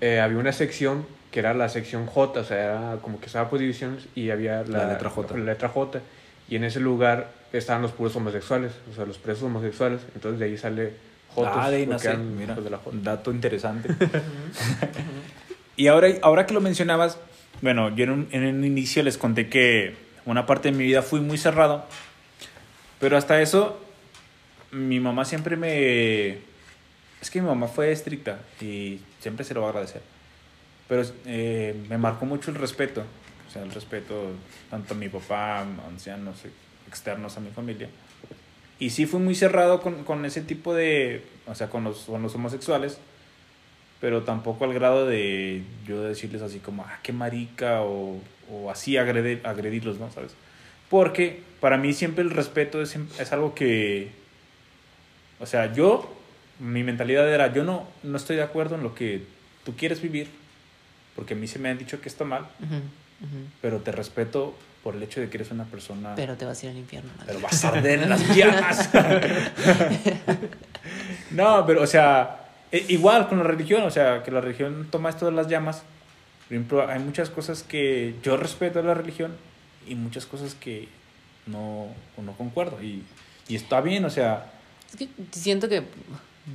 [0.00, 3.48] eh, había una sección que era la sección J, o sea, era como que estaba
[3.48, 5.36] por divisiones y había la, La letra J.
[5.36, 6.00] la letra J.
[6.48, 10.00] Y en ese lugar estaban los puros homosexuales, o sea, los presos homosexuales.
[10.14, 10.94] Entonces de ahí sale
[11.34, 12.96] Jotos, ah, de ahí nace, mira, de la J.
[13.02, 13.88] dato interesante.
[15.80, 17.16] Y ahora, ahora que lo mencionabas,
[17.62, 19.94] bueno, yo en un, en un inicio les conté que
[20.26, 21.86] una parte de mi vida fui muy cerrado,
[22.98, 23.80] pero hasta eso
[24.72, 26.38] mi mamá siempre me...
[27.22, 30.02] Es que mi mamá fue estricta y siempre se lo voy a agradecer,
[30.90, 33.04] pero eh, me marcó mucho el respeto,
[33.48, 34.32] o sea, el respeto
[34.70, 36.42] tanto a mi papá, ancianos,
[36.88, 37.88] externos a mi familia.
[38.80, 42.22] Y sí fui muy cerrado con, con ese tipo de, o sea, con los, con
[42.22, 42.98] los homosexuales,
[44.00, 48.96] pero tampoco al grado de yo decirles así como, ah, qué marica, o, o así
[48.96, 50.10] agredir, agredirlos, ¿no?
[50.10, 50.32] ¿Sabes?
[50.88, 54.10] Porque para mí siempre el respeto es, es algo que,
[55.38, 56.12] o sea, yo,
[56.58, 59.22] mi mentalidad era, yo no, no estoy de acuerdo en lo que
[59.64, 60.39] tú quieres vivir,
[61.20, 63.44] porque a mí se me han dicho que está mal, Ujú, ujú.
[63.60, 66.14] pero te respeto por el hecho de que eres una persona...
[66.16, 67.10] Pero te vas a ir al infierno.
[67.18, 67.26] madre.
[67.34, 68.88] Pero vas a arder en las llamas.
[71.30, 75.10] no, pero, o sea, e- igual con la religión, o sea, que la religión toma
[75.10, 75.82] esto de las llamas.
[76.48, 79.36] Por ejemplo, hay muchas cosas que yo respeto de la religión
[79.86, 80.88] y muchas cosas que
[81.46, 82.82] no, no concuerdo.
[82.82, 83.02] Y,
[83.46, 84.50] y está bien, o sea,
[84.88, 85.82] Es que siento que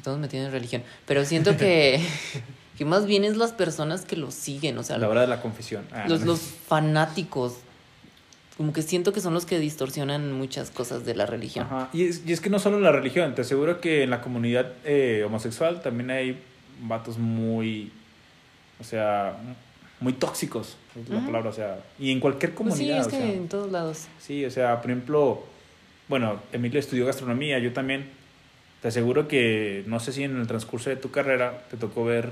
[0.04, 2.01] todos me tienen religión, pero siento que
[2.78, 5.42] que más bien es las personas que lo siguen, o sea, la hora de la
[5.42, 5.86] confesión.
[5.92, 6.28] Ah, los, no.
[6.28, 7.56] los fanáticos.
[8.58, 11.66] Como que siento que son los que distorsionan muchas cosas de la religión.
[11.66, 11.90] Ajá.
[11.92, 14.72] Y, es, y es que no solo la religión, te aseguro que en la comunidad
[14.86, 16.42] eh, homosexual también hay
[16.82, 17.92] vatos muy,
[18.80, 19.36] o sea,
[20.00, 23.10] muy tóxicos, es la palabra, o sea, y en cualquier Pues sí, comunidad, es o
[23.10, 24.08] que sea, en todos lados.
[24.20, 25.44] sí, o sea, por ejemplo,
[26.08, 28.10] bueno, Emilio estudió gastronomía, yo también,
[28.82, 32.32] te aseguro que, no sé si en el transcurso de tu carrera te tocó ver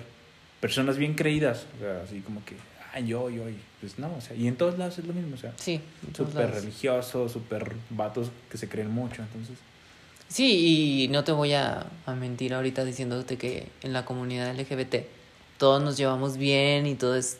[0.63, 2.55] personas bien creídas, o sea, así como que,
[2.93, 5.35] ah, yo, yo, y pues no, o sea, y en todos lados es lo mismo,
[5.35, 5.81] o sea, Sí,
[6.15, 9.57] súper religiosos, súper vatos que se creen mucho, entonces...
[10.29, 15.05] Sí, y no te voy a, a mentir ahorita diciéndote que en la comunidad LGBT
[15.57, 17.37] todos nos llevamos bien y todo es...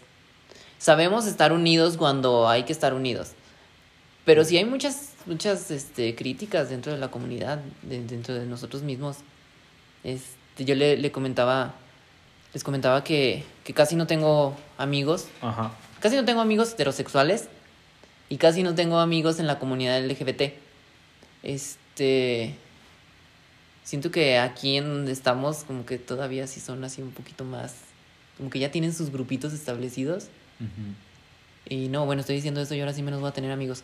[0.77, 3.29] Sabemos estar unidos cuando hay que estar unidos.
[4.25, 8.83] Pero sí hay muchas, muchas este, críticas dentro de la comunidad, de- dentro de nosotros
[8.83, 9.17] mismos.
[10.03, 11.73] Este, yo le, le comentaba,
[12.53, 15.71] les comentaba que, que casi no tengo amigos, Ajá.
[15.99, 17.47] casi no tengo amigos heterosexuales
[18.29, 20.53] y casi no tengo amigos en la comunidad LGBT.
[21.43, 22.55] Este.
[23.83, 27.75] Siento que aquí en donde estamos, como que todavía sí son así un poquito más.
[28.37, 30.27] Como que ya tienen sus grupitos establecidos.
[31.69, 33.83] Y no, bueno, estoy diciendo eso y ahora sí menos voy a tener amigos.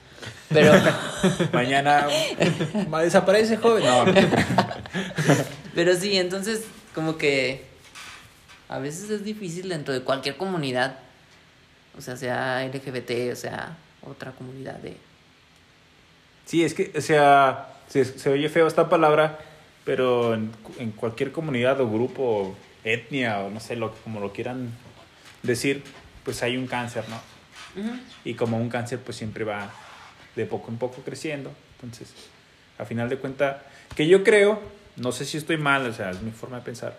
[0.49, 0.71] Pero,
[1.53, 2.07] Mañana
[2.87, 3.83] ma- desaparece joven.
[3.83, 4.05] No.
[5.75, 6.63] pero sí, entonces,
[6.95, 7.65] como que
[8.69, 10.99] a veces es difícil dentro de cualquier comunidad.
[11.97, 14.95] O sea, sea LGBT, o sea, otra comunidad de.
[16.45, 19.39] Sí, es que, o sea, se, se oye feo esta palabra,
[19.83, 24.71] pero en, en cualquier comunidad o grupo, etnia o no sé, lo, como lo quieran
[25.43, 25.83] decir,
[26.23, 27.19] pues hay un cáncer, ¿no?
[28.25, 29.71] Y como un cáncer, pues siempre va
[30.35, 31.51] de poco en poco creciendo.
[31.75, 32.13] Entonces,
[32.77, 33.57] a final de cuentas,
[33.95, 34.61] que yo creo,
[34.95, 36.97] no sé si estoy mal, o sea, es mi forma de pensar,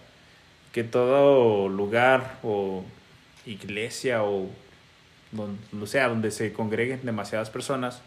[0.72, 2.84] que todo lugar o
[3.46, 4.48] iglesia o
[5.32, 8.02] donde, sea, donde se congreguen demasiadas personas,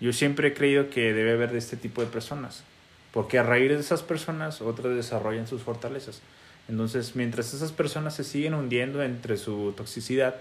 [0.00, 2.64] yo siempre he creído que debe haber de este tipo de personas,
[3.12, 6.20] porque a raíz de esas personas otras desarrollan sus fortalezas.
[6.68, 10.36] Entonces, mientras esas personas se siguen hundiendo entre su toxicidad,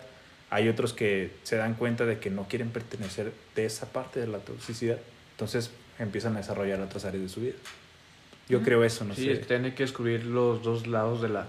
[0.49, 4.27] hay otros que se dan cuenta de que no quieren pertenecer de esa parte de
[4.27, 4.99] la toxicidad.
[5.31, 7.55] Entonces empiezan a desarrollar otras áreas de su vida.
[8.49, 9.39] Yo creo eso, no sí, sé.
[9.39, 11.47] que tiene que descubrir los dos lados de la,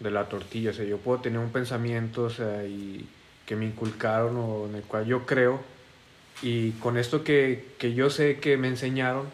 [0.00, 0.70] de la tortilla.
[0.70, 3.08] O sea, yo puedo tener un pensamiento, o sea, y
[3.46, 5.60] que me inculcaron o en el cual yo creo.
[6.42, 9.26] Y con esto que, que yo sé que me enseñaron,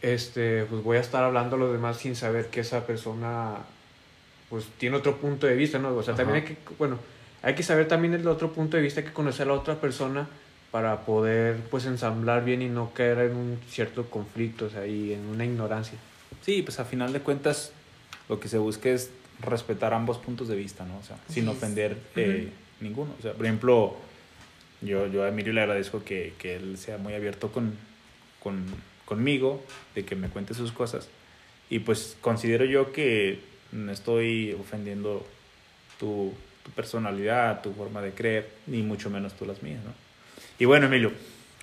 [0.00, 3.56] este, pues voy a estar hablando a los demás sin saber que esa persona
[4.50, 5.94] pues tiene otro punto de vista, ¿no?
[5.94, 6.98] O sea, también hay que, bueno,
[7.42, 9.76] hay que saber también el otro punto de vista, hay que conocer a la otra
[9.80, 10.28] persona
[10.70, 15.12] para poder pues ensamblar bien y no caer en un cierto conflicto, o sea, y
[15.12, 15.98] en una ignorancia.
[16.42, 17.72] Sí, pues a final de cuentas
[18.28, 20.98] lo que se busca es respetar ambos puntos de vista, ¿no?
[20.98, 22.48] O sea, sin Así ofender eh,
[22.80, 23.14] ninguno.
[23.18, 23.96] O sea, por ejemplo,
[24.80, 27.74] yo, yo a Emilio le agradezco que, que él sea muy abierto con,
[28.42, 28.64] con,
[29.04, 29.62] conmigo,
[29.94, 31.08] de que me cuente sus cosas.
[31.70, 33.40] Y pues considero yo que
[33.72, 35.26] no estoy ofendiendo
[35.98, 36.32] tu,
[36.64, 39.92] tu personalidad, tu forma de creer, ni mucho menos tú las mías, ¿no?
[40.58, 41.12] Y bueno, Emilio,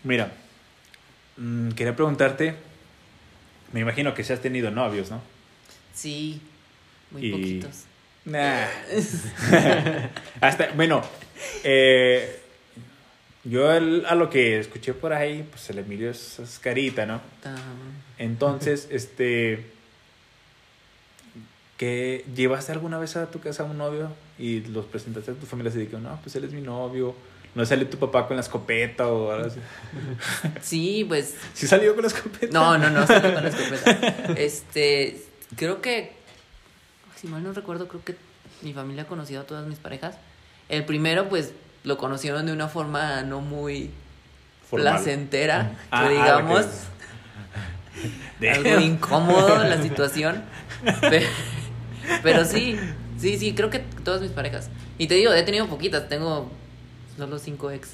[0.03, 0.31] mira,
[1.37, 2.55] mm, quería preguntarte,
[3.73, 5.21] me imagino que si has tenido novios, ¿no?
[5.93, 6.41] Sí,
[7.12, 7.84] muy Y- poquitos.
[8.25, 8.65] Nah.
[10.41, 11.01] Hasta, bueno,
[11.63, 12.39] eh,
[13.43, 17.21] yo el- a lo que escuché por ahí, pues el Emilio es, es carita, ¿no?
[17.45, 17.55] Ah,
[18.17, 19.65] Entonces, este,
[21.77, 25.45] que llevaste alguna vez a tu casa a un novio y los presentaste a tu
[25.45, 27.15] familia y dijeron, no, pues él es mi novio,
[27.55, 29.59] no sale tu papá con la escopeta o algo así.
[30.62, 32.53] Sí, pues ¿Sí salió con la escopeta?
[32.53, 34.33] No, no, no, estoy con la escopeta.
[34.33, 35.23] Este,
[35.55, 36.13] creo que,
[37.15, 38.15] si mal no recuerdo, creo que
[38.62, 40.15] mi familia ha conocido a todas mis parejas.
[40.69, 43.89] El primero, pues, lo conocieron de una forma no muy
[44.69, 44.95] Formal.
[44.95, 46.65] placentera, Ah, que ah, digamos,
[48.41, 50.43] algo incómodo la situación.
[51.01, 51.25] Pero,
[52.23, 52.77] pero sí,
[53.19, 54.69] sí, sí, creo que todas mis parejas.
[54.97, 56.51] Y te digo, he tenido poquitas, tengo
[57.19, 57.89] solo cinco ex.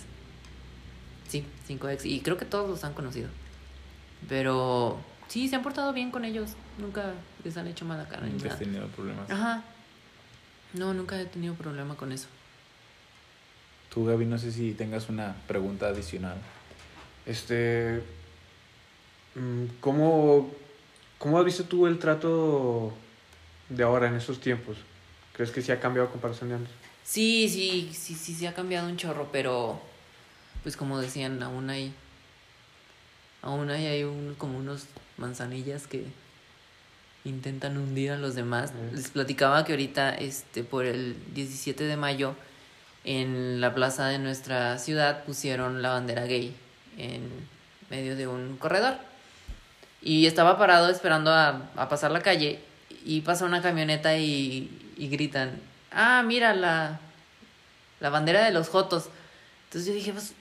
[1.28, 2.06] Sí, cinco ex.
[2.06, 3.30] Y creo que todos los han conocido.
[4.30, 6.52] Pero sí, se han portado bien con ellos.
[6.78, 8.58] Nunca les han hecho mala cara Nunca has nada.
[8.60, 9.30] tenido problemas.
[9.30, 9.64] Ajá.
[10.74, 12.28] No, nunca he tenido problema con eso.
[13.94, 16.38] Tú, Gaby, no sé si tengas una pregunta adicional.
[17.26, 18.04] Este,
[19.36, 20.52] mm, ¿cómo,
[21.18, 22.94] ¿cómo has visto tú el trato
[23.70, 24.78] de ahora en estos tiempos?
[25.34, 26.74] ¿Crees que sí ha cambiado a comparación de antes?
[27.06, 29.80] Sí, sí, sí, sí, sí ha cambiado un chorro, pero
[30.64, 31.94] pues como decían, aún hay,
[33.42, 34.88] aún hay, hay un, como unos
[35.18, 36.06] manzanillas que,
[37.26, 38.72] intentan hundir a los demás.
[38.94, 42.36] Les platicaba que ahorita, este, por el 17 de mayo,
[43.04, 46.56] en la plaza de nuestra ciudad pusieron la bandera gay
[46.98, 47.30] en
[47.90, 48.96] medio de un corredor.
[50.02, 52.60] Y estaba parado esperando a, a pasar la calle
[53.04, 55.60] y pasa una camioneta y, y gritan,
[55.96, 57.00] ah, mira la,
[58.00, 59.10] la bandera de los Jotos.
[59.66, 60.34] Entonces yo dije, pues,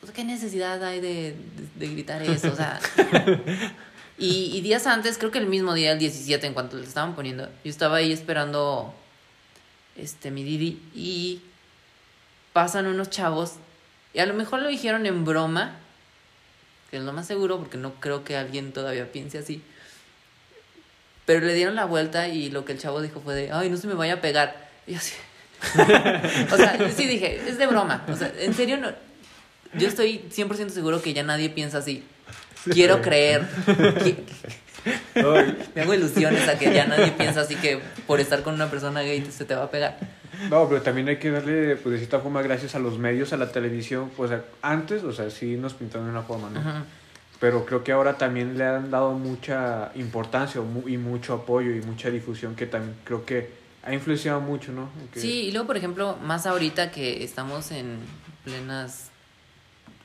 [0.00, 2.52] pues ¿qué necesidad hay de, de, de gritar eso?
[2.52, 2.78] O sea,
[4.18, 7.14] y, y días antes, creo que el mismo día, el 17, en cuanto le estaban
[7.14, 8.94] poniendo, yo estaba ahí esperando
[9.96, 11.40] este, mi Didi y
[12.52, 13.54] pasan unos chavos
[14.16, 15.76] y a lo mejor lo dijeron en broma,
[16.90, 19.62] que es lo más seguro porque no creo que alguien todavía piense así.
[21.26, 23.76] Pero le dieron la vuelta y lo que el chavo dijo fue de, ay, no
[23.76, 24.65] se me vaya a pegar.
[24.86, 25.14] Y así.
[26.52, 28.04] o sea, yo sí dije, es de broma.
[28.08, 28.88] O sea, en serio, no.
[29.74, 32.04] Yo estoy 100% seguro que ya nadie piensa así.
[32.70, 33.46] Quiero creer.
[34.02, 34.16] que-
[35.74, 39.02] me hago ilusiones a que ya nadie piensa así que por estar con una persona
[39.02, 39.98] gay se te va a pegar.
[40.50, 43.36] No, pero también hay que darle, pues de cierta forma, gracias a los medios, a
[43.36, 44.10] la televisión.
[44.16, 44.30] Pues
[44.62, 46.60] antes, o sea, sí nos pintaron de una forma, ¿no?
[46.60, 46.84] Ajá.
[47.40, 52.10] Pero creo que ahora también le han dado mucha importancia y mucho apoyo y mucha
[52.10, 53.50] difusión que también creo que
[53.86, 54.90] ha influenciado mucho, ¿no?
[55.12, 57.98] Que- Sí, y luego, por ejemplo, más ahorita que estamos en
[58.44, 59.10] plenas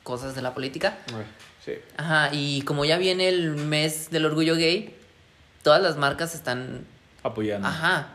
[0.02, 0.98] cosas de la política.
[1.14, 1.24] Ay,
[1.64, 1.74] Sí.
[1.96, 4.96] Ajá, y como ya viene el mes del orgullo gay,
[5.62, 6.84] todas las marcas están...
[7.22, 7.68] Apoyando.
[7.68, 8.08] Ajá.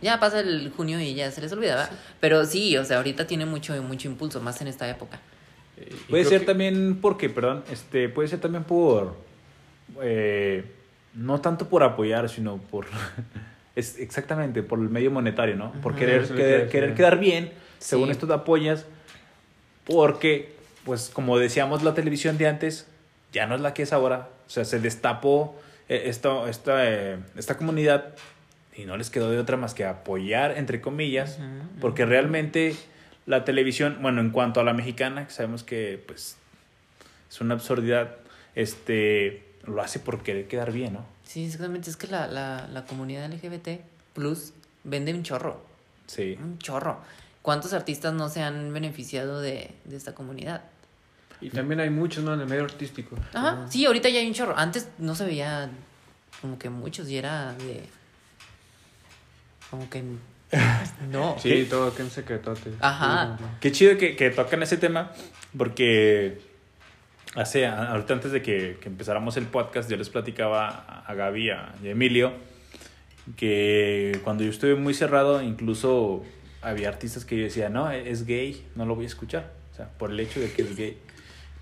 [0.00, 1.90] Ya pasa el junio y ya se les olvida, ¿verdad?
[2.20, 5.18] Pero sí, o sea, ahorita tiene mucho, mucho impulso, más en esta época.
[5.76, 9.16] Y Puede ser que- también porque, perdón, este, puede ser también por,
[10.00, 10.64] eh,
[11.14, 12.86] no tanto por apoyar, sino por,
[13.76, 15.72] es exactamente, por el medio monetario, ¿no?
[15.82, 16.26] Por querer,
[16.68, 18.86] querer, quedar bien, según esto te apoyas,
[19.84, 22.86] porque, pues, como decíamos, la televisión de antes
[23.32, 27.18] ya no es la que es ahora, o sea, se destapó eh, esto, esta, eh,
[27.36, 28.14] esta comunidad
[28.76, 31.38] y no les quedó de otra más que apoyar, entre comillas,
[31.80, 32.74] porque realmente
[33.26, 36.36] la televisión, bueno, en cuanto a la mexicana, que sabemos que pues
[37.30, 38.16] es una absurdidad,
[38.54, 41.13] este lo hace por querer quedar bien, ¿no?
[41.24, 41.90] Sí, exactamente.
[41.90, 43.80] Es que la, la, la comunidad LGBT
[44.12, 44.52] plus
[44.84, 45.60] vende un chorro.
[46.06, 46.36] Sí.
[46.40, 47.00] Un chorro.
[47.42, 50.62] ¿Cuántos artistas no se han beneficiado de, de esta comunidad?
[51.40, 52.32] Y también hay muchos, ¿no?
[52.34, 53.16] En el medio artístico.
[53.34, 54.56] Ajá, sí, ahorita ya hay un chorro.
[54.56, 55.68] Antes no se veía
[56.40, 57.82] como que muchos y era de.
[59.70, 60.02] Como que.
[61.10, 61.36] No.
[61.38, 62.72] Sí, todo que en secretote.
[62.80, 63.36] Ajá.
[63.60, 65.10] Qué chido que, que tocan ese tema,
[65.58, 66.40] porque
[67.34, 70.68] hace, ahorita antes de que, que empezáramos el podcast, yo les platicaba
[71.06, 72.32] a, Gaby a- y a Emilio
[73.36, 76.22] que cuando yo estuve muy cerrado, incluso
[76.62, 79.88] había artistas que yo decía, no, es gay, no lo voy a escuchar, o sea,
[79.98, 80.98] por el hecho de que es gay.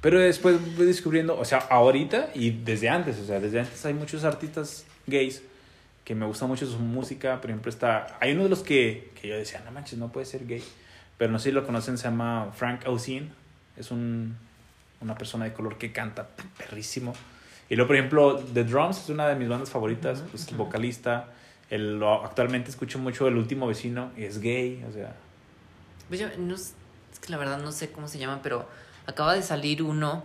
[0.00, 3.94] Pero después voy descubriendo, o sea, ahorita y desde antes, o sea, desde antes hay
[3.94, 5.42] muchos artistas gays
[6.04, 7.40] que me gusta mucho su música.
[7.40, 10.26] Por ejemplo, está, hay uno de los que, que yo decía, no manches, no puede
[10.26, 10.62] ser gay.
[11.18, 13.30] Pero no sé si lo conocen, se llama Frank Ocean.
[13.76, 14.36] Es un,
[15.12, 17.14] una persona de color que canta perrísimo.
[17.68, 21.28] Y luego, por ejemplo, The Drums es una de mis bandas favoritas, pues el vocalista.
[21.70, 25.14] El, actualmente escucho mucho El Último Vecino y es gay, o sea,
[26.08, 26.74] Pues yo no es
[27.20, 28.68] que la verdad no sé cómo se llama, pero
[29.06, 30.24] acaba de salir uno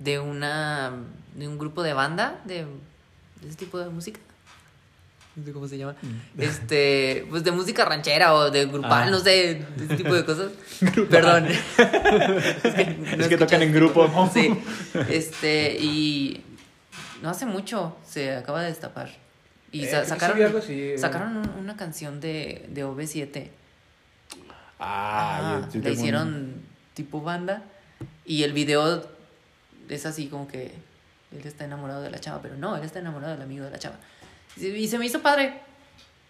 [0.00, 0.92] de una
[1.34, 2.66] de un grupo de banda de,
[3.40, 4.20] de ese tipo de música.
[5.34, 5.94] No sé cómo se llama.
[6.36, 9.10] Este, pues de música ranchera o de grupal, Ah.
[9.10, 10.52] no sé, ese tipo de cosas.
[11.10, 11.46] Perdón.
[11.46, 11.82] es que, no
[12.62, 14.30] Es que escuché tocan en grupo.
[14.32, 14.52] Sí.
[15.08, 16.44] Este, y
[17.22, 19.10] no hace mucho se acaba de destapar.
[19.70, 20.98] Y Eh, sa- sacaron, algo así, eh.
[20.98, 23.48] sacaron un- una canción de, de OV7.
[24.78, 26.54] ah, Ajá, yo- yo le tengo un- hicieron
[26.94, 27.62] tipo banda
[28.26, 29.06] y el video
[29.88, 30.72] es así como que
[31.32, 33.78] él está enamorado de la chava, pero no, él está enamorado del amigo de la
[33.78, 33.96] chava.
[34.56, 35.54] Y se me hizo padre,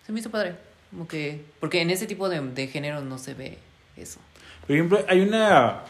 [0.07, 0.55] se me hizo padre,
[0.91, 3.59] como que, porque en ese tipo de, de géneros no se ve
[3.97, 4.21] eso.
[4.67, 5.83] Por ejemplo, hay una,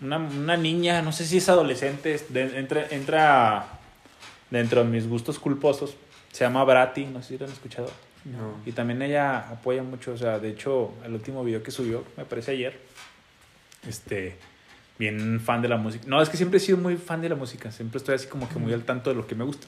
[0.00, 3.66] una, una niña, no sé si es adolescente, de- entra, entra
[4.50, 5.94] dentro de mis gustos culposos.
[6.32, 7.90] Se llama Brati, no sé si lo han escuchado.
[8.24, 8.54] No.
[8.66, 12.24] Y también ella apoya mucho, o sea, de hecho, el último video que subió, me
[12.24, 12.78] parece ayer,
[13.86, 14.36] este,
[14.98, 16.04] bien fan de la música.
[16.06, 18.48] No, es que siempre he sido muy fan de la música, siempre estoy así como
[18.48, 19.66] que muy al tanto de lo que me gusta.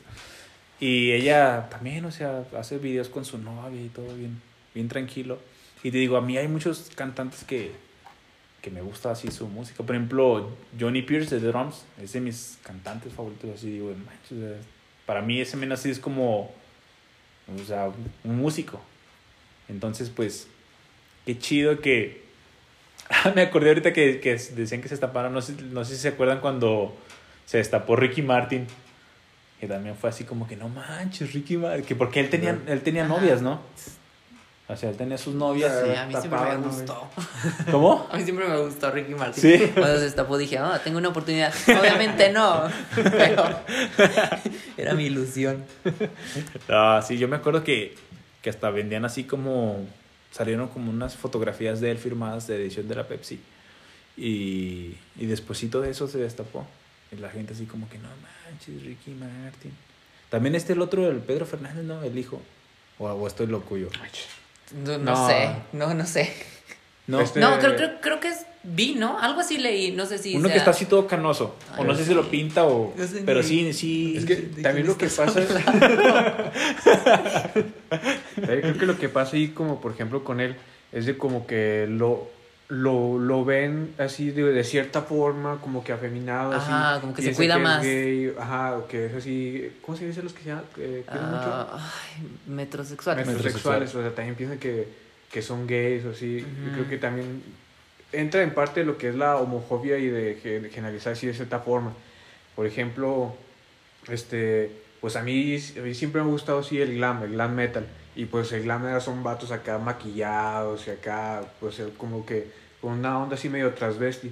[0.83, 4.43] Y ella también, o sea, hace videos con su novia y todo bien,
[4.74, 5.39] bien tranquilo.
[5.85, 7.70] Y te digo, a mí hay muchos cantantes que,
[8.61, 9.85] que me gusta así su música.
[9.85, 13.51] Por ejemplo, Johnny Pierce de The Drums es de mis cantantes favoritos.
[13.55, 14.57] Así digo, manches,
[15.07, 16.53] para mí ese men así es como,
[17.47, 17.93] o sea,
[18.24, 18.83] un músico.
[19.68, 20.49] Entonces, pues,
[21.24, 22.24] qué chido que...
[23.37, 26.09] me acordé ahorita que, que decían que se destaparon, no sé, no sé si se
[26.09, 26.97] acuerdan cuando
[27.47, 28.66] se destapó Ricky Martin.
[29.62, 31.84] Y también fue así como que no manches, Ricky Martin.
[31.84, 33.60] Que porque él tenía, él tenía novias, ¿no?
[34.68, 35.72] O sea, él tenía sus novias.
[35.84, 36.62] Sí, y- a mí siempre me ¿no?
[36.64, 37.08] gustó.
[37.70, 38.08] ¿Cómo?
[38.10, 39.40] A mí siempre me gustó Ricky Martin.
[39.40, 39.70] Sí.
[39.74, 41.52] Cuando se destapó dije, ah, tengo una oportunidad.
[41.68, 42.62] Obviamente no,
[42.94, 43.44] pero
[44.76, 45.64] era mi ilusión.
[46.68, 47.94] Ah, sí, yo me acuerdo que,
[48.40, 49.86] que hasta vendían así como.
[50.30, 53.38] Salieron como unas fotografías de él firmadas de edición de la Pepsi.
[54.16, 56.66] Y, y despuesito de eso se destapó.
[57.12, 58.08] Y la gente así como que no
[58.48, 59.72] manches, Ricky Martin.
[60.30, 62.02] También este el otro, el Pedro Fernández, ¿no?
[62.02, 62.40] El hijo.
[62.98, 63.88] O, o estoy loco yo.
[64.84, 65.28] No, no No.
[65.28, 66.32] sé, no, no sé.
[67.06, 69.18] No, Este- No, creo, creo, creo que es vi, ¿no?
[69.18, 71.56] Algo así leí, no sé si uno sea- que está así todo canoso.
[71.76, 72.94] o no sé si lo pinta o.
[72.96, 74.14] No sé pero ni- sí, sí.
[74.16, 75.48] Es que ¿De también lo que pasa es...
[78.36, 80.56] Creo que lo que pasa ahí, como por ejemplo con él,
[80.92, 82.30] es de como que lo,
[82.68, 86.52] lo, lo ven así de, de cierta forma, como que afeminado.
[86.54, 87.82] Ajá, así, como que se cuida es más.
[87.82, 89.70] gay, ajá, o que es así.
[89.82, 90.64] ¿Cómo se dice los que se llaman?
[90.78, 91.68] Eh, cuidan mucho?
[91.74, 93.16] Ay, metrosexual.
[93.18, 94.88] metrosexuales, o sea, también piensan que,
[95.30, 96.40] que son gays o así.
[96.40, 97.42] Yo creo que también
[98.12, 101.58] entra en parte lo que es la homofobia y de gen- generalizar así de cierta
[101.60, 101.92] forma.
[102.56, 103.34] Por ejemplo,
[104.08, 107.54] este, pues a mí, a mí siempre me ha gustado así el glam, el glam
[107.54, 107.86] metal.
[108.14, 112.50] Y pues el glam metal son vatos acá maquillados y acá, pues como que
[112.80, 114.30] con una onda así medio transvesti.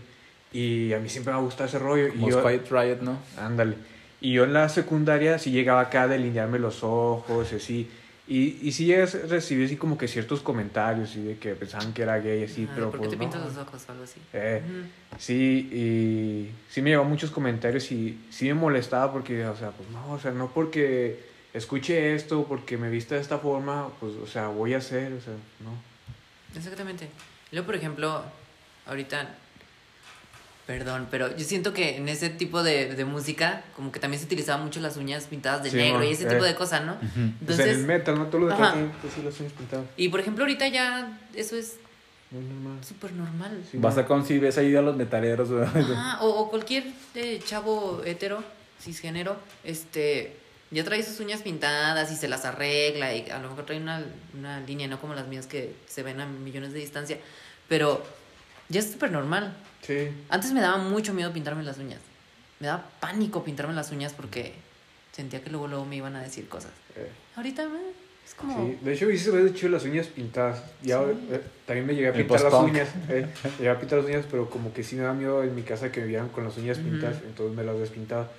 [0.52, 2.08] Y a mí siempre me ha gustado ese rollo.
[2.08, 3.18] Y Como yo, Quiet Riot, ¿no?
[3.38, 3.76] Ándale.
[4.20, 7.90] Y yo en la secundaria sí llegaba acá a delinearme los ojos y así.
[8.28, 12.18] Y, y sí recibir así como que ciertos comentarios y de que pensaban que era
[12.18, 13.22] gay así, Ay, pero ¿Por qué pues te no.
[13.22, 14.20] pintas los ojos o algo así?
[14.32, 15.18] Eh, Ujú.
[15.18, 19.88] sí, y sí me llegó muchos comentarios y sí me molestaba porque, o sea, pues
[19.90, 21.18] no, o sea, no porque
[21.54, 25.20] escuche esto, porque me vista de esta forma, pues, o sea, voy a hacer, o
[25.20, 25.72] sea, no.
[26.56, 27.08] Exactamente.
[27.52, 28.22] Yo, por ejemplo,
[28.86, 29.36] ahorita.
[30.66, 34.26] Perdón, pero yo siento que en ese tipo de, de música, como que también se
[34.26, 36.30] utilizaban mucho las uñas pintadas de Sí, negro man, y ese eh.
[36.30, 36.96] tipo de cosas, ¿no?
[37.00, 38.26] Pues en Entonces, el metal, ¿no?
[38.26, 39.86] Todo lo de pues, sí, las uñas pintadas.
[39.96, 41.76] y por ejemplo, ahorita ya eso es
[42.30, 42.84] Muy normal.
[42.84, 43.64] súper normal.
[43.68, 45.50] Sí, Vas a con si ves ahí a los metaleros.
[45.50, 46.84] o, o cualquier
[47.16, 48.44] eh, chavo hetero,
[48.80, 50.36] cisgénero, este,
[50.70, 54.04] ya trae sus uñas pintadas y se las arregla y a lo mejor trae una,
[54.38, 57.18] una línea, no como las mías que se ven a millones de distancia,
[57.68, 58.04] pero
[58.68, 59.52] ya es súper normal.
[59.82, 60.08] Sí.
[60.28, 62.00] Antes me daba mucho miedo pintarme las uñas.
[62.60, 64.52] Me daba pánico pintarme las uñas porque
[65.12, 66.70] sentía que luego, luego me iban a decir cosas.
[66.94, 67.08] eh.
[67.34, 67.68] Ahorita eh,
[68.26, 68.54] es como...
[68.66, 70.62] Sí, de hecho, hice de hecho las uñas pintadas.
[70.82, 71.28] Ya, Sí.
[71.32, 72.88] eh, también me llegué a pintar las uñas.
[73.08, 73.26] eh,
[73.58, 75.90] llegué a pintar las uñas, pero como que sí me da miedo en mi casa
[75.90, 78.30] que me vieran con las uñas pintadas, entonces me las despintaba.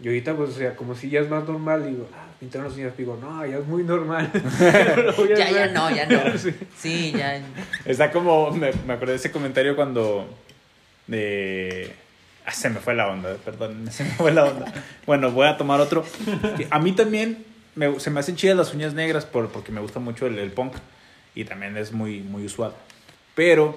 [0.00, 2.74] Y ahorita, pues, o sea, como si ya es más normal, digo, ah, pintar las
[2.74, 4.30] uñas, digo, no, ya es muy normal.
[5.36, 6.38] Ya, ya no, ya no.
[6.38, 6.54] Sí.
[6.76, 7.40] Sí, ya.
[7.84, 10.28] Está como, me, me acordé de ese comentario cuando
[11.06, 11.94] de...
[12.46, 14.72] Ah, se me fue la onda, perdón, se me fue la onda.
[15.06, 16.04] Bueno, voy a tomar otro.
[16.56, 17.44] Que A mí también
[17.74, 20.50] me- se me hacen chidas las uñas negras por, porque me gusta mucho el, el
[20.52, 20.74] punk
[21.34, 22.72] y también es muy, muy usual.
[23.34, 23.76] Pero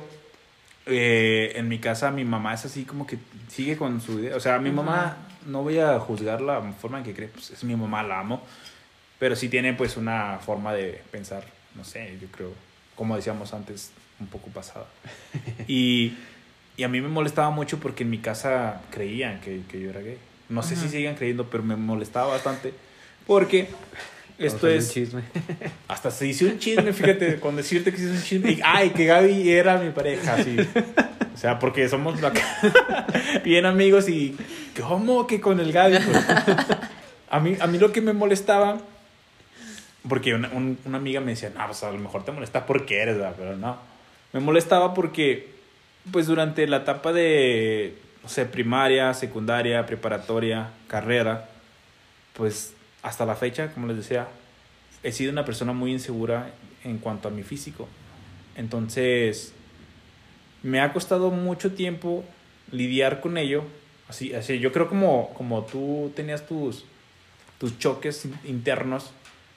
[0.86, 3.18] eh, en mi casa mi mamá es así como que
[3.50, 4.36] sigue con su idea.
[4.36, 7.64] O sea, mi mamá, no voy a juzgar la forma en que cree, pues es
[7.64, 8.42] mi mamá, la amo.
[9.20, 11.44] Pero sí tiene pues una forma de pensar,
[11.76, 12.52] no sé, yo creo,
[12.96, 14.86] como decíamos antes, un poco pasada.
[15.68, 16.18] Y,
[16.78, 20.02] y a mí me molestaba mucho porque en mi casa creían que, que yo era
[20.02, 20.18] gay.
[20.50, 22.74] No sé si sigan creyendo, pero me molestaba bastante
[23.26, 23.70] porque
[24.38, 24.88] esto es...
[24.88, 25.22] un chisme.
[25.88, 28.52] Hasta se hizo un chisme, fíjate, con decirte que se hizo un chisme.
[28.52, 30.58] Y, ay, que Gaby era mi pareja, sí.
[31.34, 32.20] O sea, porque somos
[33.44, 34.36] bien amigos y.
[34.80, 35.98] ¿Cómo que con el Gaby?
[36.00, 36.26] Pues,
[37.30, 38.80] a, mí, a mí lo que me molestaba.
[40.08, 43.00] Porque una, un- una amiga me decía, no, pues a lo mejor te molesta porque
[43.02, 43.36] eres, ¿verdad?
[43.38, 43.78] Pero no.
[44.34, 45.50] Me molestaba porque,
[46.12, 51.50] pues durante la etapa de, no sé, primaria, secundaria, preparatoria, carrera,
[52.34, 52.74] pues
[53.04, 54.28] hasta la fecha, como les decía,
[55.04, 56.50] he sido una persona muy insegura
[56.84, 57.88] en cuanto a mi físico.
[58.56, 59.54] Entonces,
[60.64, 62.24] me ha costado mucho tiempo
[62.72, 63.64] lidiar con ello.
[64.08, 66.84] Así, así yo creo como, como tú tenías tus,
[67.60, 69.12] tus choques in- internos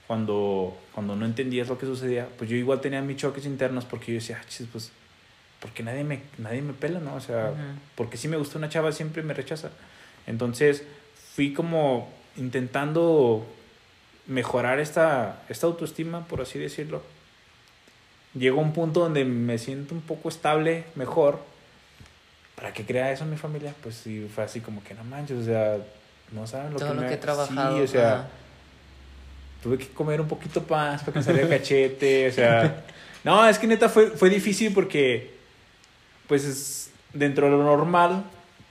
[0.06, 4.12] cuando, cuando no entendías lo que sucedía, pues yo igual tenía mis choques internos porque
[4.12, 4.92] yo decía, "Ah, chis, pues,
[5.60, 7.14] porque nadie me, nadie me pela, ¿no?
[7.14, 7.52] O sea,
[7.96, 9.70] porque si me gusta una chava siempre me rechaza.
[10.26, 10.84] Entonces
[11.34, 13.46] fui como intentando
[14.26, 17.02] mejorar esta, esta autoestima, por así decirlo.
[18.34, 21.38] Llego a un punto donde me siento un poco estable, mejor.
[22.56, 23.74] ¿Para que crea eso mi familia?
[23.82, 25.76] Pues sí, fue así como que no manches, o sea,
[26.32, 27.76] no saben lo Todo que lo me- que he trabajado.
[27.76, 28.28] Sí, o sea,
[29.62, 32.84] tuve que comer un poquito más para que me saliera cachete, o sea,
[33.24, 35.32] no, es que neta fue, fue difícil porque,
[36.28, 38.24] pues, es- dentro de lo normal,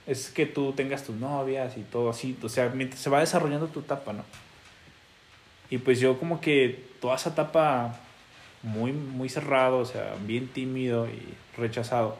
[0.06, 3.66] es que tú tengas tus novias y todo así, o sea, mientras se va desarrollando
[3.68, 4.24] tu etapa, ¿no?
[5.70, 7.98] Y pues yo como que toda esa etapa
[8.64, 12.16] muy, muy cerrado, o sea, bien tímido y rechazado.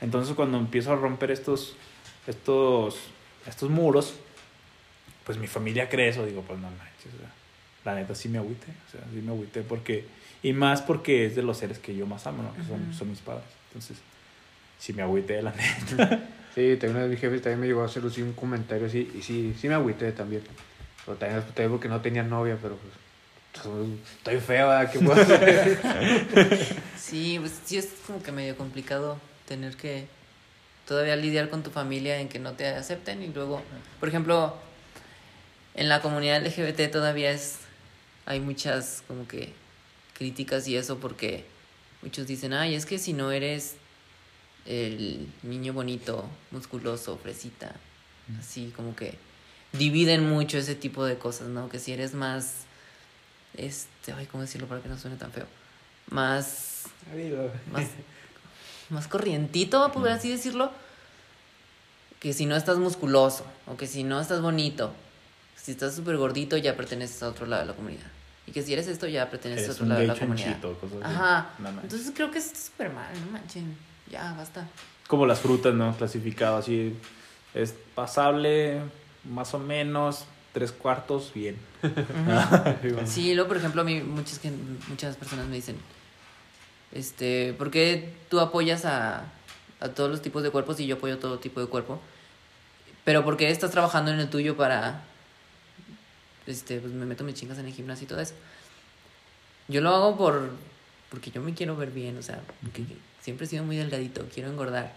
[0.00, 1.76] Entonces cuando empiezo a romper estos,
[2.26, 2.98] estos,
[3.46, 4.14] estos muros,
[5.24, 7.32] pues mi familia cree eso, digo, pues no manches, o sea,
[7.84, 10.04] la neta sí me agüité, o sea, sí me agüité porque,
[10.42, 12.54] y más porque es de los seres que yo más amo, ¿no?
[12.54, 13.44] Que son, son mis padres.
[13.68, 13.98] Entonces,
[14.78, 16.22] sí me agüité, la neta.
[16.56, 19.12] Sí, también una vez mi jefe también me llegó a hacer así un comentario así,
[19.14, 20.40] y sí, sí me agüité también.
[21.04, 22.94] Pero también, también porque no tenía novia, pero pues,
[23.56, 24.90] estoy- feo, ¿verdad?
[24.92, 25.78] ¿Qué puedo hacer?
[26.98, 30.06] Sí, pues sí es como que medio complicado tener que
[30.88, 33.62] todavía lidiar con tu familia en que no te acepten y luego,
[34.00, 34.56] por ejemplo,
[35.74, 37.58] en la comunidad LGBT todavía es
[38.24, 39.52] hay muchas como que
[40.18, 41.44] críticas y eso porque
[42.02, 43.76] muchos dicen, "Ay, es que si no eres
[44.66, 47.72] el niño bonito, musculoso, fresita",
[48.40, 49.14] así como que
[49.72, 51.68] dividen mucho ese tipo de cosas, ¿no?
[51.68, 52.65] Que si eres más
[53.56, 55.46] este, ay, ¿cómo decirlo para que no suene tan feo?
[56.10, 56.76] Más
[57.70, 57.86] más,
[58.90, 60.70] más corrientito, por así decirlo.
[62.20, 64.92] Que si no estás musculoso, o que si no estás bonito,
[65.54, 68.06] si estás súper gordito, ya perteneces a otro lado de la comunidad.
[68.46, 70.46] Y que si eres esto, ya perteneces Eres a otro lado de la comunidad.
[70.46, 71.14] chanchito, cosas así.
[71.14, 71.50] Ajá.
[71.58, 71.68] No.
[71.68, 73.76] Entonces creo que es súper mal, no manchen.
[74.10, 74.66] Ya, basta.
[75.08, 75.94] Como las frutas, ¿no?
[75.96, 76.96] Clasificado así.
[77.54, 78.80] Es pasable,
[79.24, 80.24] más o menos,
[80.56, 81.54] tres cuartos, bien.
[83.04, 84.40] Sí, luego, por ejemplo, a mí muchas,
[84.88, 85.76] muchas personas me dicen,
[86.92, 89.24] este, ¿por qué tú apoyas a,
[89.80, 92.00] a todos los tipos de cuerpos y yo apoyo todo tipo de cuerpo?
[93.04, 95.02] Pero ¿por qué estás trabajando en el tuyo para,
[96.46, 98.32] este, pues me meto mis chingas en el gimnasio y todo eso?
[99.68, 100.52] Yo lo hago por,
[101.10, 102.82] porque yo me quiero ver bien, o sea, porque
[103.20, 104.94] siempre he sido muy delgadito, quiero engordar.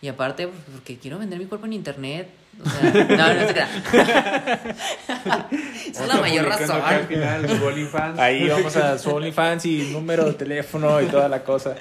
[0.00, 2.28] Y aparte, pues, porque quiero vender mi cuerpo en internet.
[2.64, 3.68] O sea, no, no se crea.
[5.90, 6.80] Esa es la mayor razón.
[6.82, 8.18] al final, su OnlyFans.
[8.18, 11.76] Ahí vamos a su OnlyFans y número de teléfono y toda la cosa.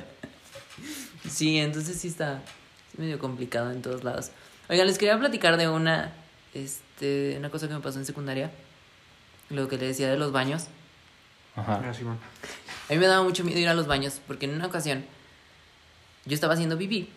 [1.30, 2.42] Sí, entonces sí está
[2.98, 4.32] medio complicado en todos lados.
[4.70, 6.12] Oigan, les quería platicar de una,
[6.54, 8.52] este, una cosa que me pasó en secundaria.
[9.50, 10.68] Lo que le decía de los baños.
[11.56, 11.82] Ajá.
[11.84, 11.92] Ah.
[12.90, 15.06] A mí me daba mucho miedo ir a los baños porque en una ocasión
[16.26, 17.10] yo estaba haciendo pipí.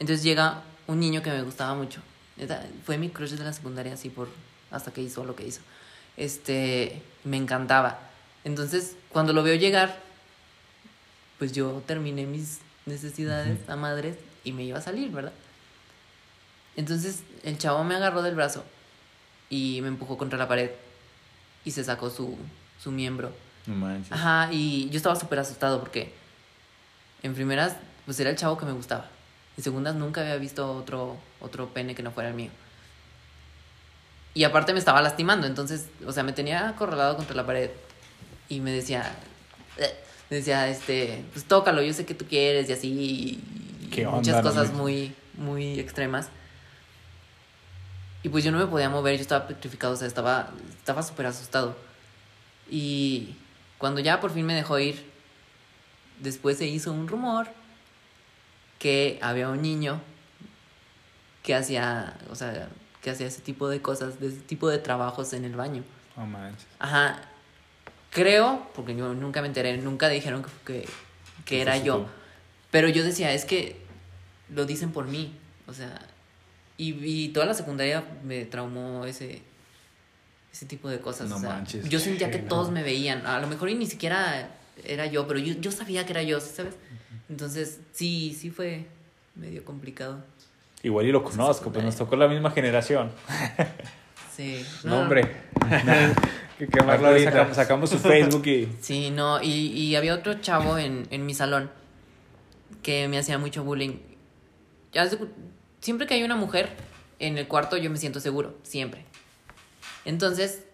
[0.00, 2.00] Entonces llega un niño que me gustaba mucho.
[2.84, 4.28] Fue mi crush de la secundaria así por
[4.70, 5.60] hasta que hizo lo que hizo.
[6.16, 8.00] Este, me encantaba.
[8.42, 10.00] Entonces, cuando lo veo llegar,
[11.38, 15.32] pues yo terminé mis necesidades a madres y me iba a salir, ¿verdad?
[16.76, 18.64] Entonces, el chavo me agarró del brazo
[19.50, 20.70] y me empujó contra la pared
[21.64, 22.38] y se sacó su,
[22.82, 23.32] su miembro.
[23.66, 24.12] No manches.
[24.12, 26.14] Ajá, y yo estaba súper asustado porque
[27.22, 27.76] en primeras,
[28.06, 29.10] pues era el chavo que me gustaba.
[29.56, 32.50] En segundas, nunca había visto otro, otro pene que no fuera el mío.
[34.32, 37.70] Y aparte me estaba lastimando, entonces, o sea, me tenía acorralado contra la pared
[38.48, 39.12] y me decía,
[39.76, 39.94] "Eh",
[40.30, 44.36] me decía, este, pues tócalo, yo sé que tú quieres y así, y ¿Qué muchas
[44.36, 46.28] onda, no cosas muy, muy extremas.
[48.22, 51.26] Y pues yo no me podía mover, yo estaba petrificado, o sea, estaba estaba súper
[51.26, 51.76] asustado.
[52.70, 53.34] Y
[53.78, 55.04] cuando ya por fin me dejó ir,
[56.20, 57.48] después se hizo un rumor
[58.80, 60.00] que había un niño
[61.44, 62.68] que hacía, o sea,
[63.02, 65.84] que hacía ese tipo de cosas, de ese tipo de trabajos en el baño.
[66.16, 66.66] No manches.
[66.80, 67.20] Ajá.
[68.10, 70.88] Creo, porque yo nunca me enteré, nunca dijeron que, que,
[71.44, 71.98] que era yo.
[71.98, 72.06] tú.
[72.70, 73.76] Pero yo decía, es que
[74.48, 75.36] lo dicen por mí.
[75.66, 76.00] O sea,
[76.78, 79.42] y, y toda la secundaria me traumó ese,
[80.52, 81.28] ese tipo de cosas.
[81.28, 81.86] No o sea, manches.
[81.88, 82.48] Yo sentía que no.
[82.48, 83.26] todos me veían.
[83.26, 84.48] A lo mejor y ni siquiera
[84.84, 86.74] era yo, pero yo, yo sabía que era yo, ¿sí ¿sabes?
[87.30, 88.86] Entonces, sí, sí fue
[89.36, 90.22] medio complicado.
[90.82, 93.10] Igual y lo conozco, pues nos tocó la misma generación.
[94.36, 94.64] Sí.
[94.84, 95.36] No, hombre.
[96.58, 98.68] que quemarlo Ahorita sacamos, sacamos su Facebook y.
[98.80, 101.70] Sí, no, y, y había otro chavo en, en mi salón
[102.82, 103.98] que me hacía mucho bullying.
[104.92, 105.10] Ya
[105.80, 106.70] siempre que hay una mujer
[107.18, 109.04] en el cuarto yo me siento seguro, siempre.
[110.06, 110.64] Entonces,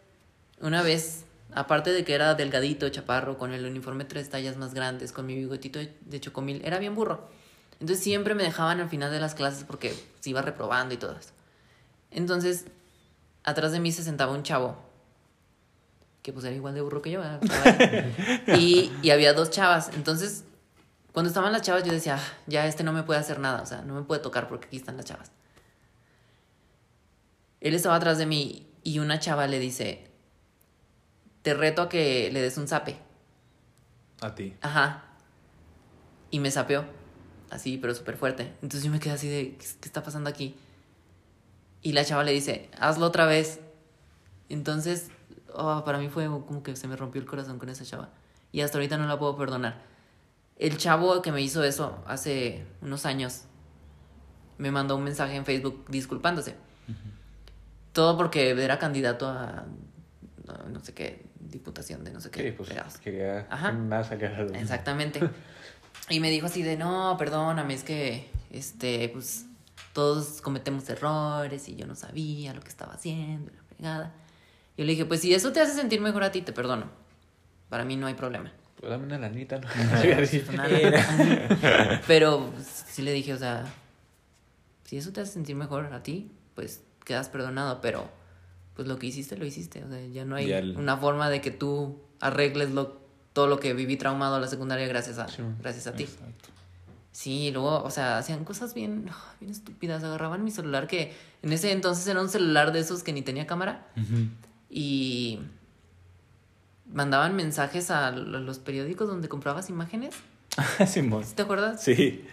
[0.60, 1.24] una vez,
[1.56, 5.34] aparte de que era delgadito, chaparro, con el uniforme tres tallas más grandes, con mi
[5.34, 7.30] bigotito de, chocomil, era bien burro.
[7.80, 11.16] Entonces siempre me dejaban al final de las clases porque se iba reprobando y todo
[11.18, 11.30] eso.
[12.10, 12.66] Entonces,
[13.42, 14.76] atrás de mí se sentaba un chavo
[16.22, 17.22] que pues era igual de burro que yo.
[18.58, 19.90] y había dos chavas.
[19.94, 20.44] Entonces,
[21.12, 23.66] cuando estaban las chavas, yo decía, "Ah, ya este no me puede hacer nada, o
[23.66, 25.30] sea, no me puede tocar porque aquí están las chavas.
[27.62, 30.10] Él estaba atrás de mí y una chava le dice,
[31.46, 32.98] te reto a que le des un zape.
[34.20, 34.56] A ti.
[34.62, 35.04] Ajá.
[36.28, 36.84] Y me sapeó.
[37.50, 38.52] Así, pero súper fuerte.
[38.62, 40.56] Entonces yo me quedé así de, ¿qué, qué está pasando aquí?
[41.82, 43.60] Y la chava le dice, hazlo otra vez.
[44.48, 45.10] Entonces,
[45.54, 48.10] oh, para mí fue como que se me rompió el corazón con esa chava.
[48.50, 49.84] Y hasta ahorita no la puedo perdonar.
[50.58, 53.42] El chavo que me hizo eso hace unos años
[54.58, 56.56] me mandó un mensaje en Facebook disculpándose.
[57.92, 59.64] Todo porque era candidato a
[60.46, 62.42] no, no sé qué diputación de no sé qué.
[62.42, 63.72] Sí, pues quería Ajá.
[63.72, 64.52] nada salir a la luz.
[64.54, 65.20] Exactamente.
[66.08, 69.46] Y me dijo así de, no, perdóname, es que, este, pues,
[69.92, 74.12] todos cometemos errores y yo no sabía lo que estaba haciendo, y la fregada.
[74.76, 76.90] Yo le dije, pues si eso te hace sentir mejor a ti, te perdono.
[77.68, 78.52] Para mí no hay problema.
[78.78, 79.66] Pues dame una lanita, ¿no?
[80.52, 82.02] Nada.
[82.06, 83.64] Pero pues, sí le dije, o sea,
[84.84, 88.08] si eso te hace sentir mejor a ti, pues quedas perdonado, pero
[88.76, 89.82] pues lo que hiciste, lo hiciste.
[89.84, 92.98] O sea, ya no hay el- una forma de que tú arregles lo,
[93.32, 95.42] todo lo que viví traumado a la secundaria gracias a, Sí.
[95.60, 96.04] gracias a ti.
[96.04, 96.50] Exacto.
[97.12, 99.08] Sí, luego, o sea, hacían cosas bien,
[99.40, 100.04] bien estúpidas.
[100.04, 103.46] Agarraban mi celular, que en ese entonces era un celular de esos que ni tenía
[103.46, 103.86] cámara,
[104.68, 105.38] y
[106.92, 110.14] mandaban mensajes a los periódicos donde comprabas imágenes.
[110.86, 111.24] Simón.
[111.24, 111.82] ¿Sí ¿Te acuerdas?
[111.82, 112.24] Sí.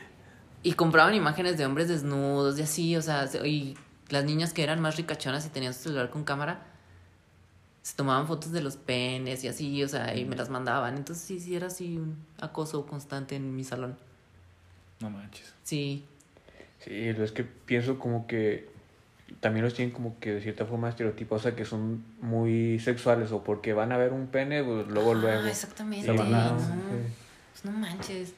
[0.64, 3.76] Y compraban imágenes de hombres desnudos y así, o sea, se- y
[4.10, 6.62] las niñas que eran más ricachonas y tenían su celular con cámara,
[7.82, 10.96] se tomaban fotos de los penes y así, o sea, y me las mandaban.
[10.98, 13.98] Entonces sí, sí era así un acoso constante en mi salón.
[15.00, 15.54] No manches.
[15.64, 16.06] Sí,
[16.80, 18.70] Sí, es que pienso como que
[19.40, 23.32] también los tienen como que de cierta forma estereotipados, o sea, que son muy sexuales
[23.32, 25.48] o porque van a ver un pene, pues luego, Ah, luego.
[25.48, 26.12] exactamente.
[26.12, 26.66] Van no, a- sí.
[27.54, 28.34] pues no manches.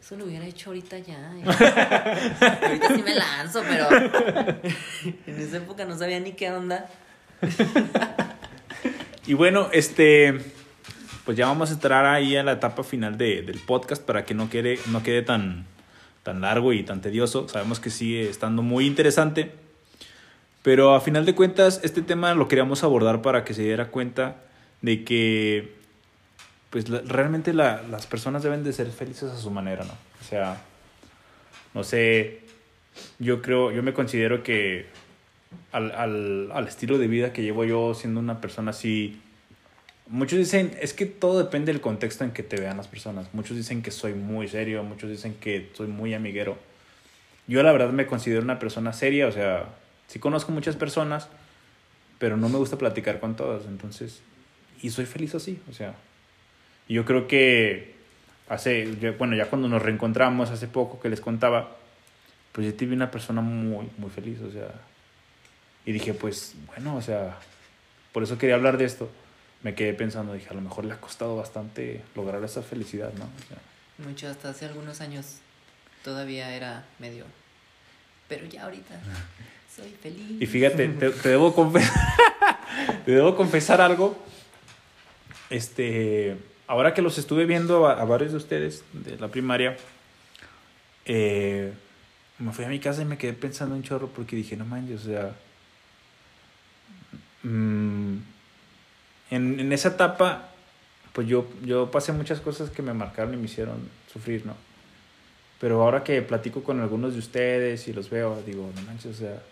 [0.00, 1.32] Eso lo hubiera hecho ahorita ya.
[1.36, 1.44] eh.
[2.62, 3.88] ahorita sí me lanzo, pero
[5.26, 6.86] en esa época no sabía ni qué onda.
[9.26, 10.38] Y bueno, este,
[11.24, 14.34] pues ya vamos a entrar ahí a la etapa final de- del podcast para que
[14.34, 15.66] no quede, no quede tan,
[16.22, 17.48] tan largo y tan tedioso.
[17.48, 19.52] Sabemos que sigue estando muy interesante.
[20.62, 24.36] Pero a final de cuentas, este tema lo queríamos abordar para que se diera cuenta
[24.82, 25.77] de que
[26.70, 29.92] pues realmente la- las personas deben de ser felices a su manera, ¿no?
[30.20, 30.60] O sea,
[31.74, 32.40] no sé,
[33.18, 34.86] yo creo, yo me considero que
[35.72, 39.20] al, al, al estilo de vida que llevo yo siendo una persona así,
[40.08, 43.28] muchos dicen, es que todo depende del contexto en que te vean las personas.
[43.32, 46.58] Muchos dicen que soy muy serio, muchos dicen que soy muy amiguero.
[47.46, 49.66] Yo la verdad me considero una persona seria, o sea,
[50.06, 51.28] sí conozco muchas personas,
[52.18, 54.20] pero no me gusta platicar con todas, entonces,
[54.82, 55.94] y soy feliz así, o sea,
[56.88, 57.94] y yo creo que
[58.48, 58.86] hace,
[59.18, 61.76] bueno, ya cuando nos reencontramos hace poco que les contaba,
[62.52, 64.72] pues yo te vi una persona muy, muy feliz, o sea,
[65.84, 67.38] y dije, pues, bueno, o sea,
[68.12, 69.10] por eso quería hablar de esto.
[69.62, 73.24] Me quedé pensando, dije, a lo mejor le ha costado bastante lograr esa felicidad, ¿no?
[73.24, 75.38] O sea, Mucho, hasta hace algunos años
[76.04, 77.24] todavía era medio.
[78.28, 79.00] Pero ya ahorita
[79.74, 80.40] soy feliz.
[80.40, 81.96] Y fíjate, te, te debo confesar,
[83.04, 84.22] te debo confesar algo.
[85.50, 86.36] Este,
[86.68, 89.76] ahora que los estuve viendo a, varios de ustedes de la primaria,
[91.06, 91.72] eh,
[92.38, 95.00] me fui a mi casa y me quedé pensando un chorro porque dije, no manches,
[95.02, 95.32] o sea,
[97.42, 98.16] mm,
[99.30, 100.50] en, en esa etapa,
[101.12, 104.54] pues yo, yo pasé muchas cosas que me marcaron y me hicieron sufrir, ¿no?
[105.60, 109.18] Pero ahora que platico con algunos de ustedes y los veo, digo, no manches, o
[109.18, 109.42] sea,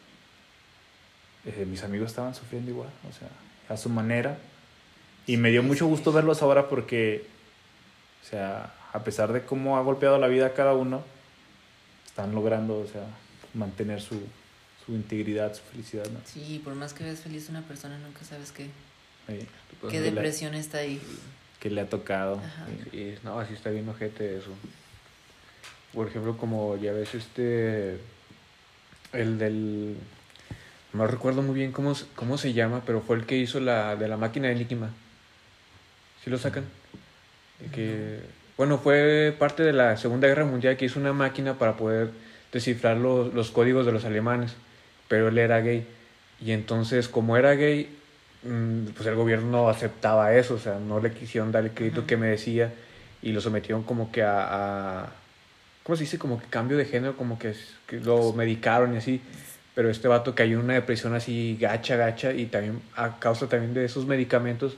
[1.47, 3.29] eh, mis amigos estaban sufriendo igual, o sea,
[3.69, 4.39] a su manera.
[5.27, 7.27] Y me dio mucho gusto verlos ahora porque,
[8.25, 11.03] o sea, a pesar de cómo ha golpeado la vida a cada uno,
[12.07, 13.05] están logrando, o sea,
[13.55, 14.21] mantener su,
[14.85, 16.21] su integridad, su felicidad, ¿no?
[16.25, 18.69] Sí, por más que veas feliz a una persona, nunca sabes qué,
[19.81, 21.01] Pues, qué la- depresión está ahí.
[21.61, 22.37] que le ha tocado.
[22.37, 22.67] Ajá.
[22.93, 23.15] eh.
[23.17, 24.51] Sí, no, así está bien ojete eso.
[25.93, 27.99] Por ejemplo, como ya ves este.
[29.13, 29.97] El del.
[30.93, 33.97] No recuerdo muy bien cómo, se- cómo se llama, pero fue el que hizo la
[33.97, 34.91] de la máquina de Enigma.
[36.27, 36.65] ¿Sí lo sacan?
[37.73, 38.19] Que,
[38.57, 42.11] bueno, fue parte de la Segunda Guerra Mundial que hizo una máquina para poder
[42.53, 44.57] descifrar los, los códigos de los alemanes,
[45.07, 45.87] pero él era gay.
[46.45, 47.89] Y entonces, como era gay,
[48.43, 52.01] mm, pues el gobierno no aceptaba eso, o sea, no le quisieron dar el crédito
[52.01, 52.09] Ujú.
[52.09, 52.73] que me decía
[53.23, 55.13] y lo sometieron como que a, a-
[55.85, 56.19] ¿cómo se dice?
[56.19, 57.55] Como que cambio de género, como que,
[57.87, 59.21] que lo medicaron y así.
[59.77, 63.75] Pero este vato cayó en una depresión así gacha, gacha y también a causa también
[63.75, 64.77] de esos medicamentos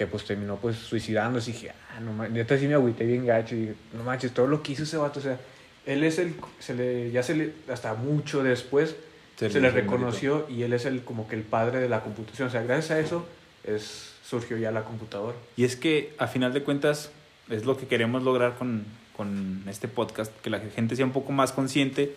[0.00, 1.50] que pues terminó pues suicidándose.
[1.50, 3.54] Y dije, ah, no manches, neta sí me agüité bien gacho.
[3.54, 5.38] Y dije, no manches, todo lo que hizo ese vato, o sea,
[5.84, 8.96] él es el, se le, ya se le, hasta mucho después
[9.36, 12.48] se, Se le reconoció y él es el como que el padre de la computación,
[12.48, 13.26] o sea, gracias a eso
[13.62, 15.36] es, surgió ya la computadora.
[15.54, 17.10] Y es que a final de cuentas
[17.50, 21.32] es lo que queremos lograr con, con este podcast, que la gente sea un poco
[21.32, 22.14] más consciente,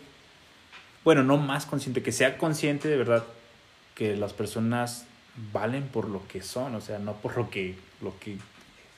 [1.03, 3.25] bueno, no más consciente, que sea consciente de verdad
[3.93, 5.05] que las personas
[5.51, 8.38] valen por lo que son, o sea, no por lo que, lo que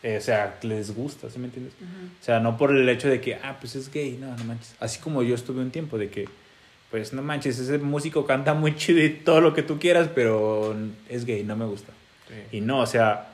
[0.03, 1.73] eh, o sea, les gusta, ¿sí me entiendes?
[2.21, 4.75] O sea, no por el hecho de que, ah, pues es gay, no, no manches.
[4.79, 6.29] Así como yo estuve un tiempo de que,
[6.91, 10.75] pues no manches, ese músico canta muy chido y todo lo que tú quieras, pero
[11.09, 11.91] es gay, no me gusta.
[12.51, 13.29] Y no, o sea,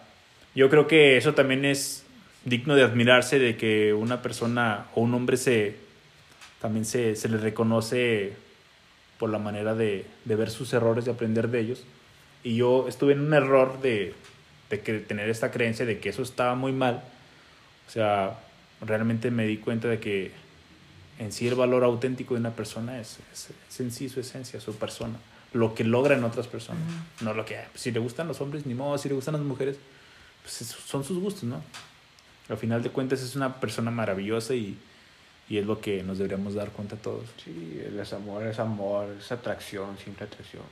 [0.56, 2.06] yo creo que eso también es
[2.46, 5.76] digno de admirarse de que una persona o un hombre se
[6.62, 8.34] también se, se le reconoce
[9.18, 11.84] por la manera de, de ver sus errores y aprender de ellos.
[12.44, 14.14] Y yo estuve en un error de,
[14.70, 17.04] de que tener esta creencia de que eso estaba muy mal.
[17.88, 18.40] O sea,
[18.82, 20.32] realmente me di cuenta de que
[21.20, 24.60] en sí el valor auténtico de una persona es, es, es en sí su esencia,
[24.60, 25.20] su persona,
[25.54, 26.82] lo que logra en otras personas,
[27.22, 29.44] no lo que, pues, si le gustan los hombres, ni modo, si le gustan las
[29.44, 29.78] mujeres,
[30.42, 31.62] pues son sus gustos, ¿no?
[32.50, 34.78] Al final de cuentas es una persona maravillosa y,
[35.48, 37.26] y es lo que nos deberíamos dar cuenta todos.
[37.44, 40.64] Sí, el es amor, es amor, es atracción, simple atracción.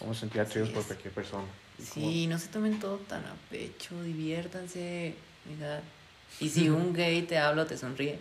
[0.00, 1.44] Vamos a sentir por cualquier persona.
[1.82, 5.14] Sí, no se tomen todo tan a pecho, diviértanse.
[5.48, 5.80] mira.
[6.40, 8.18] Y si un gay te habla o te sonríe,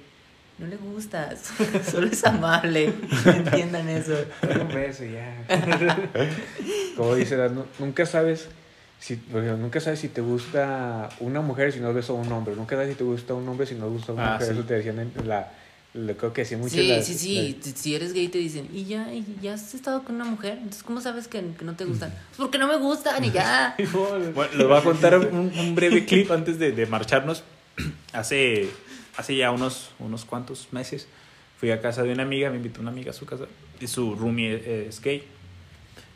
[0.58, 1.52] no le gustas,
[1.92, 2.92] solo es amable.
[3.26, 4.16] Entiendan eso.
[4.42, 5.36] como, Un beso ya.
[6.96, 7.38] Como dice,
[7.80, 8.48] nunca sabes
[9.00, 12.56] si, nunca sabes si te gusta una mujer si no ves a un hombre.
[12.56, 14.48] Nunca sabes si te gusta un hombre si no gusta una Ah, mujer.
[14.48, 14.54] sí.
[14.54, 15.52] Eso te decían en la,
[15.98, 17.58] lo creo que decían mucho Sí, las- sí, sí.
[17.62, 20.54] Si- Si eres gay te dicen, ¿y ya, y ya has estado con una mujer?
[20.58, 22.12] Entonces, ¿cómo sabes que, que no te gustan?
[22.12, 23.76] Pues porque no me gustan y ya.
[23.94, 24.18] Bueno,
[24.56, 27.44] les voy a contar un, un breve clip antes de, de marcharnos.
[28.14, 28.70] Hace,
[29.18, 31.08] hace ya unos, unos cuantos meses
[31.60, 33.46] fui a casa de una amiga, me invitó una amiga a su casa
[33.80, 35.24] y su roomie es, es gay.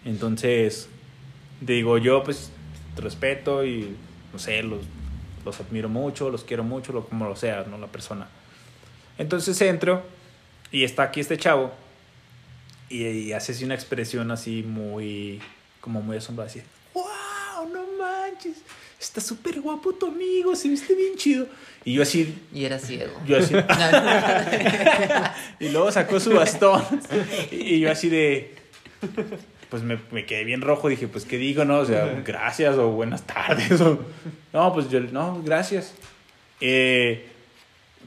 [0.06, 0.88] Entonces,
[1.60, 2.52] digo, yo pues
[2.98, 3.96] respeto y
[4.34, 4.82] no sé, los,
[5.46, 7.78] los admiro mucho, los quiero mucho, lo, como lo sea, ¿no?
[7.78, 8.28] La persona.
[9.22, 10.02] Entonces entro
[10.72, 11.72] y está aquí este chavo
[12.90, 15.40] y, y hace así una expresión así muy,
[15.80, 16.64] como muy asombrada, así,
[16.96, 18.58] wow, no manches,
[19.00, 21.46] está súper guapo tu amigo, se viste bien chido.
[21.86, 23.14] Y yo así, Y era ciego.
[23.28, 23.54] yo así,
[25.60, 26.84] y luego sacó su bastón
[27.52, 28.56] y, yo así de,
[29.70, 32.90] pues me, me quedé bien rojo, dije, pues qué digo, no, o sea, gracias o
[32.90, 34.04] buenas tardes, o,
[34.52, 35.94] no, pues yo, no, gracias.
[36.60, 37.28] Eh,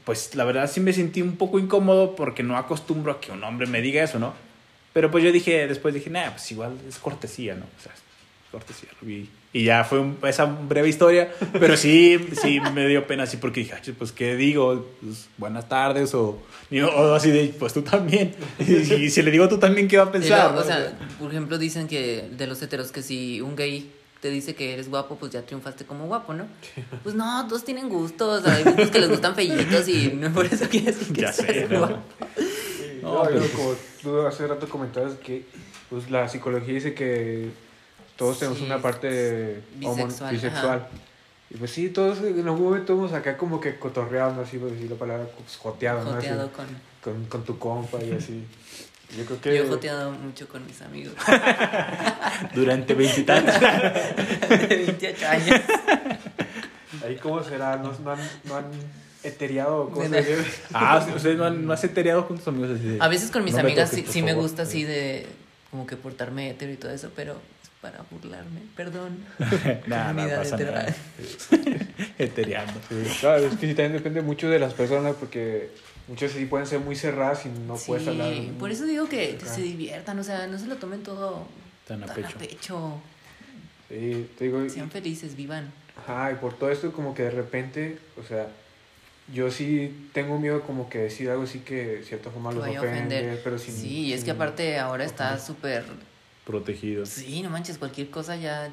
[0.05, 3.43] pues la verdad sí me sentí un poco incómodo porque no acostumbro a que un
[3.43, 4.33] hombre me diga eso, ¿no?
[4.93, 7.65] Pero pues yo dije, después dije, nah, pues igual es cortesía, ¿no?
[7.65, 7.99] O sea, es
[8.51, 9.29] cortesía, lo vi.
[9.51, 13.61] Y ya fue un- esa breve historia, pero sí, sí me dio pena así porque
[13.61, 17.81] dije, "Ay, pues qué digo, Pues, buenas tardes o, y- o así de, pues tú
[17.81, 18.35] también.
[18.59, 20.53] Y, si le digo tú también, ¿qué va a Y pensar?
[20.53, 20.59] no?
[20.59, 23.89] o sea, por ejemplo, dicen que de los heteros que si un gay
[24.25, 26.47] te dice que eres guapo, pues ya triunfaste como guapo, ¿no?
[27.03, 30.67] Pues no, todos tienen gustos, hay grupos que les gustan fellitos y no por eso
[30.67, 31.77] quiere decir que Ya sé, seas ¿no?
[31.77, 31.99] guapo.
[33.03, 35.45] No, No, pero como tú hace rato comentabas que
[35.91, 37.51] pues, la psicología dice que
[38.15, 40.87] todos tenemos Sí, una parte bisexual, bisexual.
[41.51, 44.89] Y pues sí, todos en algún momento vamos acá como que cotorreando, así por decir
[44.89, 46.17] la palabra, pues, joteado, ¿no?
[46.17, 46.65] Así, con...
[47.03, 48.43] con, con tu compa y así.
[49.17, 49.55] Yo creo que...
[49.57, 51.13] Yo he joteado mucho con mis amigos
[52.53, 53.55] Durante veintitantos.
[54.49, 55.61] de 28 años.
[57.05, 58.65] Ahí cómo será, no, no han, no han
[59.23, 60.25] eteriado, ¿cómo se Nena.
[60.27, 60.43] dice?
[60.73, 63.43] ah, ustedes no han, no has entereado con tus amigos así de, A veces con
[63.43, 64.43] mis "No me amigas toques, sí, sí me favor".
[64.43, 65.25] gusta así de
[65.71, 67.33] como que portarme hetero y todo eso, pero
[67.63, 69.17] es para burlarme, perdón.
[69.87, 70.95] Nah, no pasa nada.
[72.17, 72.73] Etereando.
[72.89, 75.69] Sí, claro, es que sí también depende mucho de las personas porque
[76.07, 78.33] muchas sí pueden ser muy cerradas y no puedes sí, hablar.
[78.59, 81.47] por eso digo que, que se diviertan, o sea, no se lo tomen todo
[81.87, 82.35] Tan a tan pecho.
[82.35, 83.01] a pecho.
[83.89, 85.71] Sí, te digo, y- Sean felices, vivan.
[85.97, 88.47] Ajá, y por todo esto como que de repente, o sea,
[89.33, 92.79] yo sí tengo miedo como que decir algo así que de cierta forma los ofende,
[92.89, 93.41] ofender.
[93.43, 93.73] pero sin...
[93.75, 95.45] Sí, es que aparte ahora está ofender.
[95.45, 95.83] súper...
[96.45, 97.05] Protegido.
[97.07, 98.69] Sí, no manches, cualquier cosa ya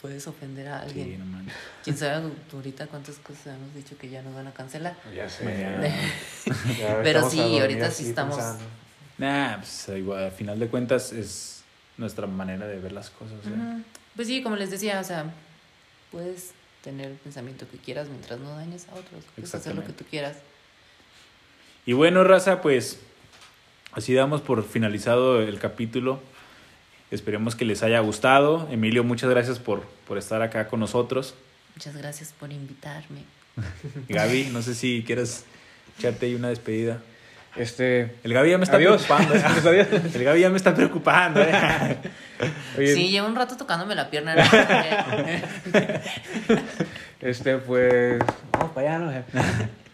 [0.00, 1.06] puedes ofender a alguien.
[1.08, 1.54] Sí, no manches.
[1.84, 4.96] ¿Quién sabe ahorita cuántas cosas hemos dicho que ya nos van a cancelar?
[5.14, 5.44] Ya sé.
[5.44, 5.88] Mañana.
[6.78, 8.64] ya Pero sí, ahorita sí estamos- pensando.
[9.18, 11.62] Nah, pues igual, al final de cuentas es
[11.96, 13.38] nuestra manera de ver las cosas.
[13.46, 13.82] ¿eh?
[14.14, 15.32] Pues sí, como les decía, o sea,
[16.12, 16.52] puedes
[16.84, 19.24] tener el pensamiento que quieras mientras no dañes a otros.
[19.34, 20.36] Puedes hacer lo que tú quieras.
[21.86, 23.00] Y bueno, raza, pues
[23.92, 26.20] así damos por finalizado el capítulo.
[27.10, 28.68] Esperemos que les haya gustado.
[28.70, 31.34] Emilio, muchas gracias por, por estar acá con nosotros.
[31.74, 33.22] Muchas gracias por invitarme.
[34.08, 35.44] Gaby, no sé si quieres
[35.98, 36.98] echarte ahí una despedida.
[37.56, 38.14] Este...
[38.22, 39.02] El Gaby ya me está Adiós.
[39.04, 39.34] preocupando.
[39.34, 39.84] ¿eh?
[39.90, 40.14] Pues.
[40.14, 41.40] El Gaby ya me está preocupando.
[41.40, 41.96] ¿eh?
[42.78, 44.36] Oye, Sí, llevo un rato tocándome la pierna.
[47.20, 48.18] Este, pues...
[48.52, 49.24] Vamos para allá,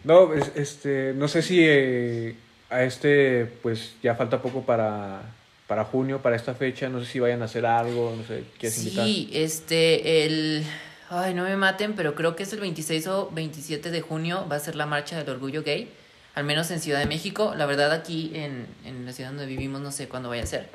[0.03, 0.27] ¿no?
[0.27, 2.35] No, es- este, no sé si eh,
[2.69, 5.21] a este, pues ya falta poco para
[5.67, 6.89] para junio, para esta fecha.
[6.89, 9.05] No sé si vayan a hacer algo, no sé, ¿quieres invitar?
[9.05, 10.65] Sí, este, el...
[11.09, 14.55] Ay, no me maten, pero creo que es el 26 o 27 de junio va
[14.55, 15.91] a ser la marcha del orgullo gay,
[16.33, 17.53] al menos en Ciudad de México.
[17.55, 20.67] La verdad aquí en, en la ciudad donde vivimos no sé cuándo vaya a ser,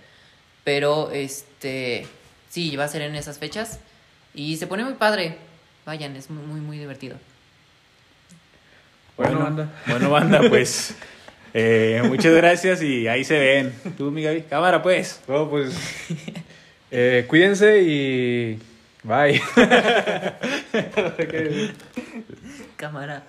[0.63, 2.07] pero este,
[2.49, 3.81] sí, va a ser en esas fechas
[4.33, 5.37] y se pone muy padre.
[5.85, 7.17] Vayan, es muy, muy, muy divertido.
[9.17, 9.69] Bueno, banda.
[9.87, 10.95] Bueno, banda, pues.
[11.55, 13.73] eh, muchas gracias y ahí se ven.
[13.97, 14.43] Tú, mi Gaby.
[14.43, 15.21] Cámara, pues.
[15.27, 15.75] Bueno, pues
[16.91, 18.59] eh, cuídense y
[19.03, 19.41] bye.
[22.77, 23.25] Cámara.